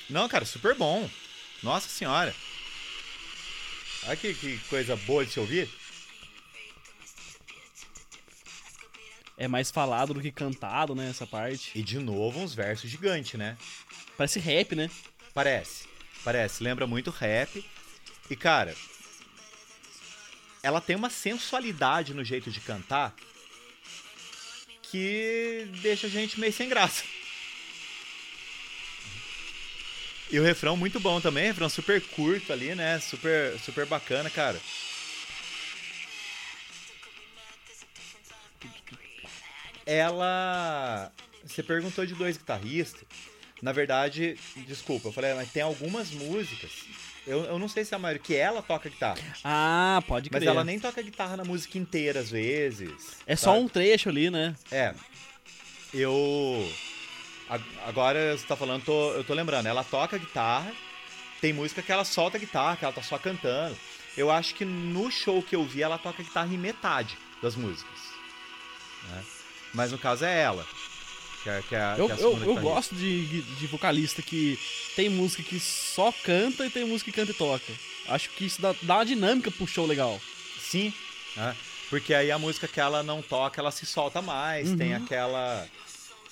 Não, 0.09 0.29
cara, 0.29 0.45
super 0.45 0.73
bom. 0.75 1.09
Nossa 1.61 1.89
senhora. 1.89 2.33
Olha 4.05 4.15
que, 4.15 4.33
que 4.33 4.57
coisa 4.69 4.95
boa 4.95 5.25
de 5.25 5.31
se 5.33 5.39
ouvir. 5.41 5.69
É 9.37 9.47
mais 9.47 9.69
falado 9.69 10.15
do 10.15 10.21
que 10.21 10.31
cantado, 10.31 10.95
né, 10.95 11.09
essa 11.09 11.27
parte. 11.27 11.77
E 11.77 11.83
de 11.83 11.99
novo 11.99 12.39
uns 12.39 12.55
versos 12.55 12.89
gigantes, 12.89 13.35
né? 13.35 13.55
Parece 14.17 14.39
rap, 14.39 14.75
né? 14.75 14.89
Parece. 15.33 15.87
Parece. 16.23 16.63
Lembra 16.63 16.87
muito 16.87 17.11
rap. 17.11 17.63
E, 18.29 18.35
cara, 18.35 18.75
ela 20.63 20.81
tem 20.81 20.95
uma 20.95 21.09
sensualidade 21.09 22.13
no 22.13 22.23
jeito 22.23 22.49
de 22.49 22.59
cantar 22.59 23.15
que 24.81 25.67
deixa 25.81 26.07
a 26.07 26.09
gente 26.09 26.39
meio 26.39 26.51
sem 26.51 26.67
graça. 26.67 27.03
E 30.29 30.39
o 30.39 30.43
refrão 30.43 30.75
muito 30.75 30.99
bom 30.99 31.21
também, 31.21 31.45
refrão 31.45 31.69
super 31.69 32.01
curto 32.01 32.51
ali, 32.51 32.75
né? 32.75 32.99
Super, 32.99 33.57
super 33.59 33.85
bacana, 33.85 34.29
cara. 34.29 34.59
Ela. 39.87 41.11
Você 41.45 41.63
perguntou 41.63 42.05
de 42.05 42.13
dois 42.13 42.37
guitarristas. 42.37 43.03
Na 43.61 43.71
verdade, 43.71 44.37
desculpa, 44.67 45.07
eu 45.07 45.11
falei, 45.11 45.33
mas 45.33 45.49
tem 45.51 45.63
algumas 45.63 46.11
músicas. 46.11 46.69
Eu, 47.25 47.43
eu 47.45 47.57
não 47.57 47.67
sei 47.67 47.83
se 47.83 47.93
é 47.93 47.97
a 47.97 47.99
maioria 47.99 48.21
que 48.21 48.35
ela 48.35 48.61
toca 48.61 48.87
guitarra. 48.89 49.17
Ah, 49.43 50.03
pode 50.07 50.29
Mas 50.31 50.39
crer. 50.41 50.49
ela 50.51 50.63
nem 50.63 50.79
toca 50.79 51.01
guitarra 51.01 51.35
na 51.37 51.43
música 51.43 51.77
inteira, 51.77 52.19
às 52.19 52.29
vezes. 52.29 52.91
É 53.25 53.35
só 53.35 53.57
um 53.57 53.67
trecho 53.67 54.09
ali, 54.09 54.29
né? 54.29 54.55
É. 54.71 54.93
Eu. 55.93 56.69
Agora 57.85 58.37
você 58.37 58.45
tá 58.45 58.55
falando, 58.55 58.83
tô- 58.83 59.13
eu 59.13 59.23
tô 59.23 59.33
lembrando, 59.33 59.65
ela 59.67 59.83
toca 59.83 60.17
guitarra, 60.17 60.71
tem 61.41 61.53
música 61.53 61.81
que 61.81 61.91
ela 61.91 62.03
solta 62.05 62.37
guitarra, 62.37 62.75
que 62.75 62.83
ela 62.85 62.93
tá 62.93 63.01
só 63.01 63.17
cantando. 63.17 63.75
Eu 64.15 64.29
acho 64.29 64.53
que 64.53 64.65
no 64.65 65.09
show 65.09 65.41
que 65.41 65.55
eu 65.55 65.63
vi, 65.65 65.81
ela 65.81 65.97
toca 65.97 66.21
guitarra 66.21 66.53
em 66.53 66.57
metade 66.57 67.17
das 67.41 67.55
músicas. 67.55 67.99
né? 69.09 69.23
Mas 69.77 69.91
no 69.91 69.97
caso 69.99 70.25
é 70.25 70.41
ela. 70.41 70.65
Que 71.43 71.49
é, 71.49 71.63
que 71.69 71.75
é, 71.75 71.79
a- 71.79 71.95
Eu, 71.97 72.07
que 72.07 72.11
é 72.11 72.15
a 72.15 72.17
eu, 72.17 72.31
eu 72.31 72.35
guitarrista. 72.39 72.61
gosto 72.61 72.95
de, 72.95 73.41
de 73.43 73.67
vocalista 73.67 74.21
que 74.23 74.59
tem 74.95 75.07
música 75.07 75.43
que 75.43 75.59
só 75.59 76.11
canta 76.23 76.65
e 76.65 76.69
tem 76.71 76.83
música 76.83 77.11
que 77.11 77.15
canta 77.15 77.31
e 77.31 77.35
toca. 77.35 77.71
Acho 78.07 78.29
que 78.31 78.45
isso 78.45 78.59
dá, 78.59 78.73
dá 78.81 78.95
uma 78.95 79.05
dinâmica 79.05 79.51
pro 79.51 79.67
show 79.67 79.85
legal. 79.85 80.19
Sim, 80.59 80.91
né? 81.35 81.55
porque 81.91 82.13
aí 82.13 82.31
a 82.31 82.39
música 82.39 82.67
que 82.67 82.79
ela 82.79 83.03
não 83.03 83.21
toca, 83.21 83.61
ela 83.61 83.71
se 83.71 83.85
solta 83.85 84.19
mais, 84.21 84.73
tem 84.73 84.95
Uhum. 84.95 85.03
aquela... 85.03 85.67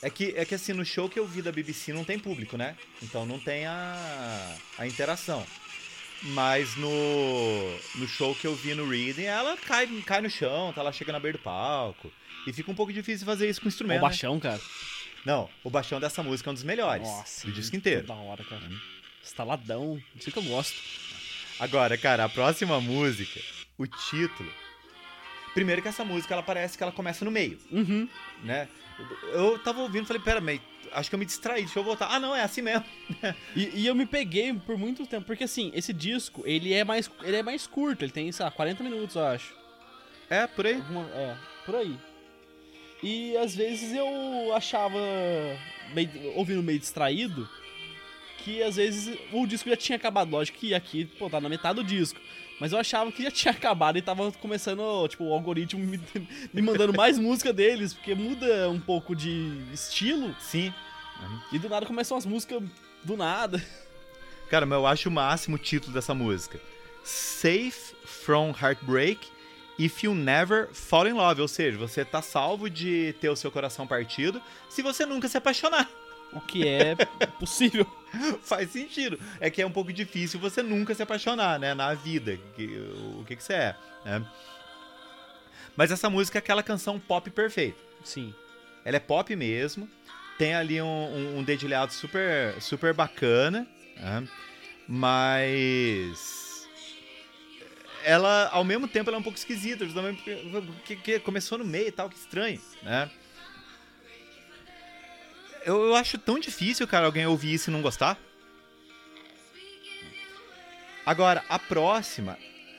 É 0.01 0.09
que, 0.09 0.33
é 0.35 0.43
que 0.43 0.53
assim, 0.55 0.73
no 0.73 0.83
show 0.85 1.07
que 1.07 1.17
eu 1.19 1.25
vi 1.25 1.41
da 1.41 1.51
BBC 1.51 1.93
não 1.93 2.03
tem 2.03 2.19
público, 2.19 2.57
né? 2.57 2.75
Então 3.01 3.25
não 3.25 3.39
tem 3.39 3.65
a, 3.65 4.55
a 4.77 4.85
interação. 4.85 5.45
Mas 6.23 6.75
no, 6.75 6.89
no 7.95 8.07
show 8.07 8.33
que 8.35 8.47
eu 8.47 8.55
vi 8.55 8.73
no 8.73 8.89
Reading, 8.89 9.23
ela 9.23 9.55
cai, 9.57 9.85
cai 10.05 10.21
no 10.21 10.29
chão, 10.29 10.73
tá 10.73 10.81
lá 10.81 10.91
chega 10.91 11.11
na 11.11 11.19
beira 11.19 11.37
do 11.37 11.41
palco. 11.41 12.11
E 12.47 12.53
fica 12.53 12.71
um 12.71 12.75
pouco 12.75 12.91
difícil 12.93 13.25
fazer 13.25 13.49
isso 13.49 13.59
com 13.61 13.65
O 13.65 13.69
instrumento. 13.69 13.97
né? 13.97 14.01
baixão, 14.01 14.39
cara. 14.39 14.61
Não, 15.25 15.49
o 15.63 15.69
baixão 15.69 15.99
dessa 15.99 16.21
música 16.21 16.49
é 16.49 16.51
um 16.51 16.53
dos 16.53 16.63
melhores 16.63 17.07
Nossa, 17.07 17.47
do 17.47 17.53
disco 17.53 17.75
inteiro. 17.75 18.05
Da 18.07 18.13
hora, 18.13 18.43
cara. 18.43 18.61
Estaladão. 19.23 20.01
Isso 20.15 20.31
que 20.31 20.37
eu 20.37 20.43
gosto. 20.43 20.75
Agora, 21.59 21.97
cara, 21.97 22.25
a 22.25 22.29
próxima 22.29 22.79
música, 22.79 23.39
o 23.77 23.87
título. 23.87 24.51
Primeiro 25.53 25.81
que 25.81 25.87
essa 25.87 26.03
música 26.03 26.33
ela 26.33 26.43
parece 26.43 26.77
que 26.77 26.83
ela 26.83 26.91
começa 26.91 27.23
no 27.25 27.31
meio. 27.31 27.57
Uhum. 27.71 28.07
né? 28.43 28.67
Eu 29.33 29.57
tava 29.59 29.81
ouvindo 29.81 30.03
e 30.03 30.07
falei, 30.07 30.21
pera, 30.21 30.39
mas 30.41 30.59
acho 30.95 31.09
que 31.09 31.15
eu 31.15 31.19
me 31.19 31.25
distraí, 31.25 31.63
deixa 31.63 31.77
eu 31.79 31.83
voltar. 31.83 32.07
Ah, 32.09 32.19
não, 32.19 32.35
é 32.35 32.41
assim 32.43 32.61
mesmo. 32.61 32.85
E, 33.55 33.81
e 33.81 33.87
eu 33.87 33.93
me 33.95 34.05
peguei 34.05 34.53
por 34.53 34.77
muito 34.77 35.05
tempo, 35.05 35.25
porque 35.27 35.43
assim, 35.43 35.71
esse 35.75 35.93
disco, 35.93 36.41
ele 36.45 36.73
é 36.73 36.83
mais, 36.83 37.09
ele 37.23 37.37
é 37.37 37.43
mais 37.43 37.67
curto, 37.67 38.03
ele 38.03 38.11
tem, 38.11 38.31
sei 38.31 38.43
lá, 38.45 38.51
40 38.51 38.83
minutos, 38.83 39.15
eu 39.15 39.23
acho. 39.25 39.53
É, 40.29 40.47
por 40.47 40.65
aí. 40.65 40.75
Alguma- 40.75 41.09
é, 41.11 41.35
por 41.65 41.75
aí. 41.75 41.95
E 43.03 43.37
às 43.37 43.55
vezes 43.55 43.93
eu 43.93 44.53
achava, 44.55 44.97
meio, 45.93 46.09
ouvindo 46.35 46.63
meio 46.63 46.79
distraído, 46.79 47.47
que 48.39 48.61
às 48.63 48.75
vezes 48.75 49.17
o 49.31 49.45
disco 49.45 49.69
já 49.69 49.75
tinha 49.77 49.95
acabado. 49.95 50.31
Lógico 50.31 50.57
que 50.57 50.73
aqui, 50.73 51.05
pô, 51.05 51.29
tá 51.29 51.39
na 51.39 51.49
metade 51.49 51.75
do 51.75 51.83
disco. 51.83 52.19
Mas 52.59 52.71
eu 52.71 52.79
achava 52.79 53.11
que 53.11 53.21
já 53.23 53.29
tinha 53.31 53.51
acabado 53.51 53.97
e 53.97 54.01
tava 54.01 54.31
começando, 54.33 55.07
tipo, 55.09 55.25
o 55.25 55.33
algoritmo 55.33 55.83
me, 55.85 55.99
me 56.53 56.61
mandando 56.61 56.93
mais 56.93 57.19
música 57.19 57.51
deles, 57.51 57.93
porque 57.93 58.15
muda 58.15 58.69
um 58.69 58.79
pouco 58.79 59.15
de 59.15 59.57
estilo. 59.73 60.33
Sim. 60.39 60.73
E 61.51 61.59
do 61.59 61.69
nada 61.69 61.85
começam 61.85 62.17
as 62.17 62.25
músicas 62.25 62.61
do 63.03 63.15
nada. 63.17 63.63
Cara, 64.49 64.65
mas 64.65 64.77
eu 64.77 64.85
acho 64.85 65.09
o 65.09 65.11
máximo 65.11 65.55
o 65.55 65.59
título 65.59 65.93
dessa 65.93 66.13
música. 66.13 66.59
Safe 67.03 67.95
from 68.05 68.53
Heartbreak 68.59 69.27
If 69.77 70.03
You 70.03 70.15
Never 70.15 70.69
Fall 70.73 71.07
in 71.07 71.13
Love. 71.13 71.41
Ou 71.41 71.47
seja, 71.47 71.77
você 71.77 72.05
tá 72.05 72.21
salvo 72.21 72.69
de 72.69 73.13
ter 73.19 73.29
o 73.29 73.35
seu 73.35 73.51
coração 73.51 73.85
partido 73.85 74.41
se 74.69 74.81
você 74.81 75.05
nunca 75.05 75.27
se 75.27 75.37
apaixonar. 75.37 75.89
O 76.33 76.41
que 76.41 76.67
é 76.67 76.95
possível. 77.39 77.85
Faz 78.41 78.71
sentido. 78.71 79.19
É 79.39 79.49
que 79.49 79.61
é 79.61 79.65
um 79.65 79.71
pouco 79.71 79.91
difícil 79.91 80.39
você 80.39 80.61
nunca 80.61 80.93
se 80.93 81.03
apaixonar, 81.03 81.59
né? 81.59 81.73
Na 81.73 81.93
vida. 81.93 82.37
Que, 82.55 82.65
o 83.19 83.23
que, 83.25 83.35
que 83.35 83.43
você 83.43 83.53
é, 83.53 83.75
né? 84.03 84.25
Mas 85.75 85.91
essa 85.91 86.09
música 86.09 86.37
é 86.37 86.39
aquela 86.39 86.63
canção 86.63 86.99
pop 86.99 87.29
perfeita. 87.29 87.79
Sim. 88.03 88.33
Ela 88.83 88.97
é 88.97 88.99
pop 88.99 89.35
mesmo. 89.35 89.89
Tem 90.37 90.53
ali 90.53 90.81
um, 90.81 90.85
um, 90.85 91.39
um 91.39 91.43
dedilhado 91.43 91.93
super, 91.93 92.59
super 92.61 92.93
bacana. 92.93 93.67
Né? 93.97 94.27
Mas. 94.87 96.67
Ela, 98.03 98.49
ao 98.51 98.63
mesmo 98.63 98.87
tempo, 98.87 99.09
ela 99.09 99.17
é 99.17 99.19
um 99.19 99.23
pouco 99.23 99.37
esquisita. 99.37 99.85
Porque, 99.85 100.95
porque 100.95 101.19
começou 101.19 101.57
no 101.57 101.65
meio 101.65 101.87
e 101.87 101.91
tal, 101.91 102.09
que 102.09 102.17
estranho, 102.17 102.61
né? 102.83 103.09
eu, 105.65 105.83
eu 105.85 105.95
acho 105.95 106.17
tão 106.17 106.39
difícil, 106.39 106.87
cara, 106.87 107.07
alguém 107.07 107.25
ouvir 107.25 107.53
isso 107.53 107.69
e 107.69 107.73
não 107.73 107.81
gostar. 107.81 108.17
Agora, 111.03 111.43
a 111.49 111.57
próxima 111.57 112.37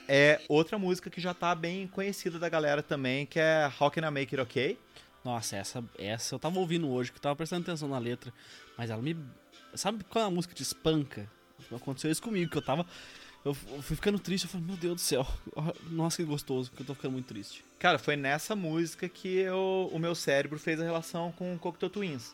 é 0.08 0.40
outra 0.48 0.78
música 0.78 1.10
que 1.10 1.20
já 1.20 1.34
tá 1.34 1.54
bem 1.54 1.88
conhecida 1.88 2.38
da 2.38 2.48
galera 2.48 2.82
também, 2.82 3.26
que 3.26 3.40
é 3.40 3.70
How 3.78 3.90
Can 3.90 4.06
I 4.06 4.10
Make 4.10 4.36
It 4.36 4.40
Okay? 4.40 4.78
Nossa, 5.26 5.56
essa, 5.56 5.84
essa 5.98 6.36
eu 6.36 6.38
tava 6.38 6.60
ouvindo 6.60 6.88
hoje, 6.88 7.10
que 7.10 7.18
eu 7.18 7.20
tava 7.20 7.34
prestando 7.34 7.62
atenção 7.62 7.88
na 7.88 7.98
letra, 7.98 8.32
mas 8.78 8.90
ela 8.90 9.02
me. 9.02 9.16
Sabe 9.74 10.04
quando 10.04 10.26
a 10.26 10.30
música 10.30 10.54
te 10.54 10.62
espanca? 10.62 11.28
Aconteceu 11.74 12.12
isso 12.12 12.22
comigo, 12.22 12.48
que 12.48 12.56
eu 12.56 12.62
tava. 12.62 12.86
Eu 13.44 13.52
fui 13.52 13.96
ficando 13.96 14.20
triste, 14.20 14.44
eu 14.44 14.50
falei, 14.50 14.68
meu 14.68 14.76
Deus 14.76 14.94
do 14.94 15.00
céu, 15.00 15.26
nossa 15.90 16.18
que 16.18 16.24
gostoso, 16.24 16.70
que 16.70 16.80
eu 16.80 16.86
tô 16.86 16.94
ficando 16.94 17.10
muito 17.10 17.26
triste. 17.26 17.64
Cara, 17.76 17.98
foi 17.98 18.14
nessa 18.14 18.54
música 18.54 19.08
que 19.08 19.38
eu, 19.38 19.90
o 19.92 19.98
meu 19.98 20.14
cérebro 20.14 20.60
fez 20.60 20.80
a 20.80 20.84
relação 20.84 21.32
com 21.32 21.58
Cocteau 21.58 21.90
Twins. 21.90 22.32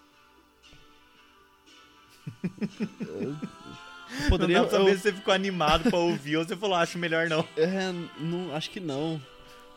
Poderia 4.28 4.58
não 4.58 4.64
dá 4.64 4.68
pra 4.68 4.78
saber 4.78 4.90
eu... 4.90 4.96
se 4.96 5.02
você 5.02 5.12
ficou 5.14 5.32
animado 5.32 5.88
pra 5.88 5.98
ouvir 5.98 6.36
ou 6.36 6.44
você 6.44 6.54
falou, 6.54 6.76
acho 6.76 6.98
melhor 6.98 7.26
não. 7.26 7.48
É, 7.56 7.90
não, 8.20 8.54
acho 8.54 8.68
que 8.68 8.80
não. 8.80 9.18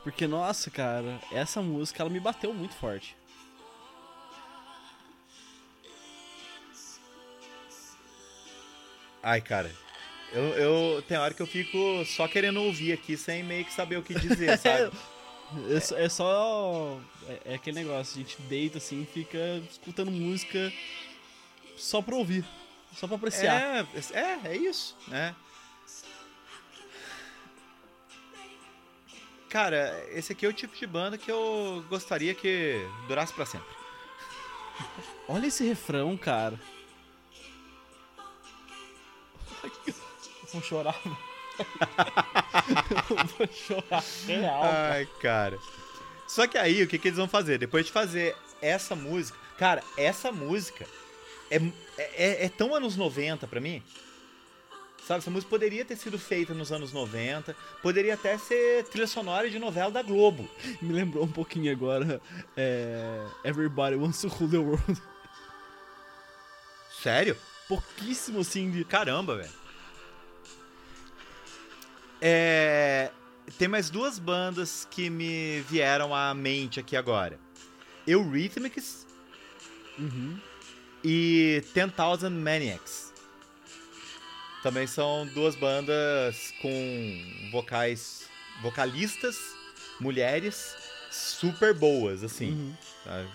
Porque, 0.05 0.27
nossa, 0.27 0.69
cara, 0.69 1.19
essa 1.31 1.63
música, 1.63 2.03
ela 2.03 2.11
me 2.11 2.19
bateu 2.19 2.53
muito 2.53 2.75
forte. 2.75 3.17
Ai, 9.23 9.41
cara, 9.41 9.71
eu, 10.31 10.43
eu 10.43 11.01
tem 11.01 11.17
hora 11.17 11.33
que 11.33 11.41
eu 11.41 11.47
fico 11.47 12.05
só 12.05 12.27
querendo 12.27 12.61
ouvir 12.61 12.93
aqui, 12.93 13.17
sem 13.17 13.41
meio 13.41 13.65
que 13.65 13.73
saber 13.73 13.97
o 13.97 14.03
que 14.03 14.13
dizer, 14.13 14.55
sabe? 14.61 14.95
é, 15.71 16.05
é 16.05 16.07
só. 16.07 16.99
É, 17.27 17.53
é, 17.53 17.55
aquele 17.55 17.79
negócio, 17.79 18.15
a 18.15 18.23
gente 18.23 18.39
deita 18.43 18.77
assim, 18.77 19.07
fica 19.11 19.39
escutando 19.71 20.11
música 20.11 20.71
só 21.75 21.99
pra 21.99 22.13
ouvir, 22.13 22.45
só 22.95 23.07
pra 23.07 23.15
apreciar. 23.15 23.59
É, 23.59 23.87
é, 24.13 24.39
é 24.53 24.55
isso, 24.55 24.95
né? 25.07 25.35
Cara, 29.55 30.05
esse 30.11 30.33
aqui 30.33 30.45
é 30.45 30.49
o 30.49 30.53
tipo 30.53 30.75
de 30.75 30.85
banda 30.85 31.17
que 31.17 31.31
eu 31.31 31.81
gostaria 31.89 32.35
que 32.35 32.85
durasse 33.07 33.31
para 33.31 33.45
sempre. 33.45 33.73
Olha 35.29 35.47
esse 35.47 35.63
refrão, 35.63 36.17
cara. 36.17 36.59
Vou 40.51 40.61
chorar. 40.61 41.01
vou 43.37 43.47
chorar 43.47 44.03
real. 44.27 44.61
Ai, 44.61 45.07
cara. 45.21 45.57
Só 46.27 46.45
que 46.47 46.57
aí, 46.57 46.83
o 46.83 46.87
que, 46.89 46.99
que 46.99 47.07
eles 47.07 47.17
vão 47.17 47.29
fazer? 47.29 47.57
Depois 47.57 47.85
de 47.85 47.93
fazer 47.93 48.35
essa 48.61 48.93
música. 48.93 49.39
Cara, 49.57 49.81
essa 49.95 50.33
música 50.33 50.85
é, 51.49 51.61
é, 51.97 52.45
é 52.47 52.49
tão 52.49 52.75
anos 52.75 52.97
90 52.97 53.47
para 53.47 53.61
mim. 53.61 53.81
Sabe, 55.05 55.19
essa 55.19 55.29
música 55.29 55.49
poderia 55.49 55.85
ter 55.85 55.95
sido 55.95 56.17
feita 56.17 56.53
nos 56.53 56.71
anos 56.71 56.91
90, 56.91 57.55
poderia 57.81 58.15
até 58.15 58.37
ser 58.37 58.85
trilha 58.85 59.05
sonora 59.05 59.49
de 59.49 59.59
novela 59.59 59.91
da 59.91 60.01
Globo. 60.01 60.49
Me 60.81 60.93
lembrou 60.93 61.23
um 61.23 61.31
pouquinho 61.31 61.71
agora 61.71 62.19
é, 62.57 63.23
Everybody 63.43 63.95
Wants 63.95 64.21
to 64.21 64.27
Rule 64.27 64.51
the 64.51 64.57
World. 64.57 65.01
Sério? 67.03 67.37
Pouquíssimo 67.67 68.39
assim 68.39 68.71
de. 68.71 68.83
Caramba, 68.83 69.35
velho. 69.37 69.53
É, 72.19 73.11
tem 73.59 73.67
mais 73.67 73.91
duas 73.91 74.17
bandas 74.17 74.87
que 74.89 75.09
me 75.09 75.61
vieram 75.69 76.15
à 76.15 76.33
mente 76.33 76.79
aqui 76.79 76.95
agora. 76.95 77.39
Eurythmics. 78.07 79.05
Uhum 79.99 80.39
e 81.05 81.63
10,000 81.75 82.31
Maniacs. 82.31 83.13
Também 84.65 84.87
são 84.87 85.27
duas 85.27 85.55
bandas 85.55 86.51
com 86.59 87.49
vocais, 87.51 88.27
vocalistas, 88.63 89.37
mulheres 89.99 90.75
super 91.11 91.71
boas, 91.71 92.23
assim. 92.23 92.49
Uhum. 93.05 93.27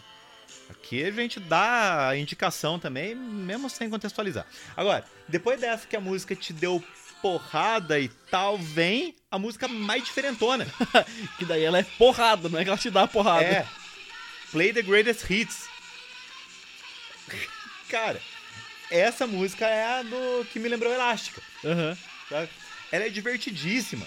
Aqui 0.71 1.05
a 1.05 1.11
gente 1.13 1.39
dá 1.39 2.09
a 2.09 2.17
indicação 2.17 2.81
também, 2.81 3.15
mesmo 3.15 3.71
sem 3.71 3.89
contextualizar. 3.89 4.45
Agora, 4.77 5.05
depois 5.29 5.61
dessa 5.61 5.87
que 5.87 5.95
a 5.95 6.01
música 6.01 6.35
te 6.35 6.53
deu 6.53 6.83
porrada 7.23 8.01
e 8.01 8.09
tal, 8.09 8.59
vem 8.59 9.15
a 9.31 9.39
música 9.39 9.69
mais 9.69 10.03
diferentona. 10.03 10.67
que 11.39 11.45
daí 11.45 11.63
ela 11.63 11.79
é 11.79 11.85
porrada, 11.97 12.49
não 12.49 12.59
é 12.59 12.65
que 12.65 12.71
ela 12.71 12.77
te 12.77 12.91
dá 12.91 13.07
porrada. 13.07 13.45
É. 13.45 13.69
Play 14.51 14.73
the 14.73 14.83
Greatest 14.83 15.31
Hits. 15.31 15.69
Cara, 17.89 18.21
essa 18.91 19.27
música 19.27 19.67
é 19.67 20.01
a 20.01 20.03
do 20.03 20.45
que 20.53 20.59
me 20.59 20.69
lembrou 20.69 20.93
Elástica. 20.93 21.41
Uhum. 21.65 21.97
Ela 22.93 23.05
é 23.05 23.09
divertidíssima. 23.09 24.07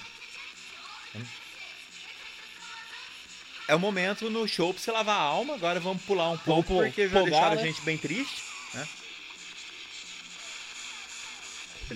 É 3.68 3.76
o 3.76 3.80
momento 3.80 4.30
no 4.30 4.48
show 4.48 4.74
pra 4.74 4.84
você 4.84 4.92
lavar 4.92 5.16
a 5.16 5.22
alma. 5.24 5.56
Agora 5.56 5.80
vamos 5.80 6.04
pular 6.04 6.30
um 6.30 6.38
pouco, 6.38 6.76
vamos 6.76 6.86
porque 6.86 7.08
já 7.08 7.22
deixaram 7.22 7.56
né? 7.56 7.62
a 7.62 7.66
gente 7.66 7.82
bem 7.82 7.98
triste. 7.98 8.44
Né? 8.74 8.88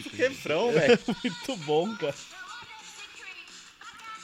Que 0.02 0.15
refrão, 0.15 0.71
velho. 0.71 1.00
Muito 1.23 1.58
bom, 1.58 1.95
cara. 1.97 2.15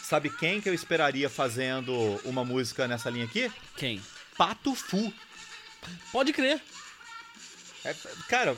Sabe 0.01 0.29
quem 0.29 0.61
que 0.61 0.69
eu 0.69 0.73
esperaria 0.73 1.29
fazendo 1.29 1.93
uma 2.23 2.45
música 2.45 2.87
nessa 2.87 3.09
linha 3.09 3.25
aqui? 3.25 3.51
Quem? 3.75 4.01
Pato 4.37 4.75
Fu. 4.75 5.13
Pode 6.11 6.31
crer. 6.31 6.61
É, 7.85 7.95
cara, 8.29 8.55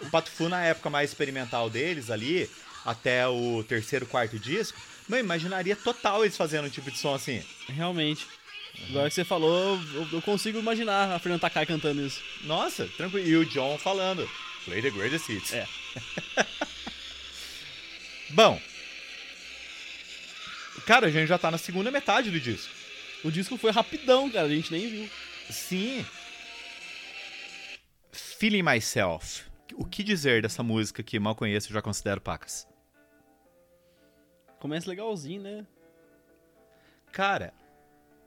o 0.00 0.10
Pato 0.10 0.30
Fu 0.30 0.48
na 0.48 0.64
época 0.64 0.90
mais 0.90 1.10
experimental 1.10 1.70
deles 1.70 2.10
ali, 2.10 2.50
até 2.84 3.26
o 3.26 3.64
terceiro, 3.64 4.06
quarto 4.06 4.38
disco, 4.38 4.78
não 5.08 5.18
imaginaria 5.18 5.76
total 5.76 6.24
eles 6.24 6.36
fazendo 6.36 6.66
um 6.66 6.70
tipo 6.70 6.90
de 6.90 6.98
som 6.98 7.14
assim. 7.14 7.42
Realmente. 7.68 8.26
Agora 8.90 9.08
que 9.08 9.14
você 9.14 9.24
falou, 9.24 9.80
eu 10.12 10.20
consigo 10.22 10.58
imaginar 10.58 11.12
a 11.12 11.18
Fernanda 11.18 11.40
Takai 11.40 11.64
cantando 11.64 12.04
isso. 12.04 12.22
Nossa, 12.42 12.86
tranquilo. 12.96 13.26
E 13.26 13.36
o 13.36 13.46
John 13.46 13.78
falando. 13.78 14.28
Play 14.64 14.82
the 14.82 14.90
greatest 14.90 15.28
hits. 15.28 15.52
É. 15.54 15.66
Bom. 18.30 18.60
Cara, 20.84 21.06
a 21.06 21.10
gente 21.10 21.28
já 21.28 21.38
tá 21.38 21.50
na 21.50 21.58
segunda 21.58 21.90
metade 21.90 22.30
do 22.30 22.38
disco. 22.38 22.70
O 23.24 23.30
disco 23.30 23.56
foi 23.56 23.70
rapidão, 23.70 24.30
cara, 24.30 24.46
a 24.46 24.50
gente 24.50 24.70
nem 24.70 24.88
viu. 24.88 25.10
Sim. 25.50 26.04
Feeling 28.38 28.62
Myself. 28.62 29.44
O 29.76 29.84
que 29.86 30.04
dizer 30.04 30.42
dessa 30.42 30.62
música 30.62 31.02
que 31.02 31.18
mal 31.18 31.34
conheço 31.34 31.70
e 31.70 31.72
já 31.72 31.80
considero 31.80 32.20
pacas? 32.20 32.68
Começa 34.60 34.90
legalzinho, 34.90 35.40
né? 35.40 35.66
Cara, 37.10 37.54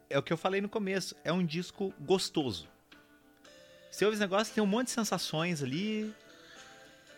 é 0.10 0.18
o 0.18 0.24
que 0.24 0.34
eu 0.34 0.38
falei 0.38 0.62
no 0.62 0.68
começo. 0.68 1.16
É 1.24 1.32
um 1.32 1.46
disco 1.46 1.94
gostoso. 2.00 2.68
Você 3.92 4.04
ouve 4.04 4.16
esse 4.16 4.22
negócio, 4.22 4.52
tem 4.52 4.64
um 4.64 4.68
monte 4.68 4.88
de 4.88 4.94
sensações 4.94 5.62
ali. 5.62 6.12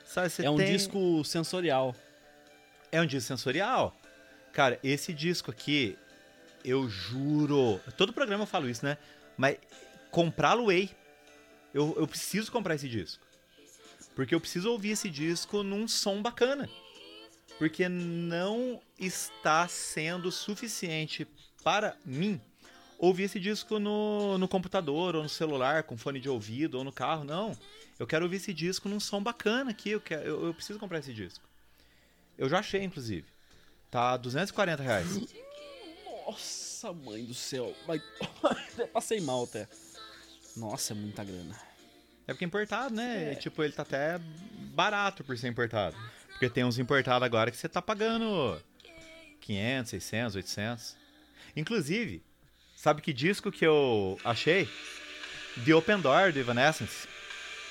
Sabe, 0.03 0.29
é 0.43 0.49
um 0.49 0.57
tem... 0.57 0.73
disco 0.73 1.23
sensorial. 1.23 1.95
É 2.91 3.01
um 3.01 3.05
disco 3.05 3.25
sensorial. 3.25 3.95
Cara, 4.51 4.77
esse 4.83 5.13
disco 5.13 5.49
aqui, 5.49 5.97
eu 6.65 6.89
juro. 6.89 7.79
Todo 7.95 8.11
programa 8.11 8.43
eu 8.43 8.47
falo 8.47 8.69
isso, 8.69 8.83
né? 8.83 8.97
Mas 9.37 9.55
comprá-lo 10.11 10.69
ei. 10.69 10.89
Eu, 11.73 11.93
eu 11.97 12.07
preciso 12.07 12.51
comprar 12.51 12.75
esse 12.75 12.89
disco. 12.89 13.23
Porque 14.15 14.35
eu 14.35 14.41
preciso 14.41 14.69
ouvir 14.69 14.91
esse 14.91 15.09
disco 15.09 15.63
num 15.63 15.87
som 15.87 16.21
bacana. 16.21 16.69
Porque 17.57 17.87
não 17.87 18.81
está 18.99 19.67
sendo 19.67 20.31
suficiente 20.31 21.27
para 21.63 21.95
mim 22.05 22.41
ouvir 23.01 23.23
esse 23.23 23.39
disco 23.39 23.79
no, 23.79 24.37
no 24.37 24.47
computador 24.47 25.15
ou 25.15 25.23
no 25.23 25.29
celular, 25.29 25.83
com 25.83 25.97
fone 25.97 26.19
de 26.19 26.29
ouvido 26.29 26.77
ou 26.77 26.83
no 26.83 26.91
carro. 26.91 27.23
Não. 27.23 27.57
Eu 27.97 28.05
quero 28.05 28.25
ouvir 28.25 28.37
esse 28.37 28.53
disco 28.53 28.87
num 28.87 28.99
som 28.99 29.21
bacana 29.21 29.71
aqui. 29.71 29.89
Eu, 29.89 30.01
quero, 30.01 30.23
eu, 30.23 30.45
eu 30.45 30.53
preciso 30.53 30.77
comprar 30.77 30.99
esse 30.99 31.13
disco. 31.13 31.43
Eu 32.37 32.47
já 32.47 32.59
achei, 32.59 32.83
inclusive. 32.83 33.25
Tá 33.89 34.15
240 34.17 34.83
reais. 34.83 35.07
Nossa, 36.25 36.93
mãe 36.93 37.25
do 37.25 37.33
céu. 37.33 37.75
Até 37.87 38.85
passei 38.93 39.19
mal 39.19 39.43
até. 39.43 39.67
Nossa, 40.57 40.93
é 40.93 40.95
muita 40.95 41.23
grana. 41.23 41.55
É 42.27 42.33
porque 42.33 42.45
é 42.45 42.47
importado, 42.47 42.93
né? 42.93 43.35
Tipo, 43.35 43.63
ele 43.63 43.73
tá 43.73 43.81
até 43.81 44.19
barato 44.73 45.23
por 45.23 45.37
ser 45.37 45.47
importado. 45.47 45.95
Porque 46.29 46.49
tem 46.49 46.63
uns 46.63 46.79
importados 46.79 47.23
agora 47.23 47.51
que 47.51 47.57
você 47.57 47.69
tá 47.69 47.81
pagando 47.81 48.61
500, 49.41 49.89
600, 49.89 50.35
800. 50.35 50.95
Inclusive, 51.55 52.23
sabe 52.75 53.01
que 53.01 53.13
disco 53.13 53.51
que 53.51 53.65
eu 53.65 54.19
achei? 54.23 54.69
The 55.65 55.75
Open 55.75 55.99
Door, 55.99 56.31
do 56.31 56.39
Evanescence. 56.39 57.07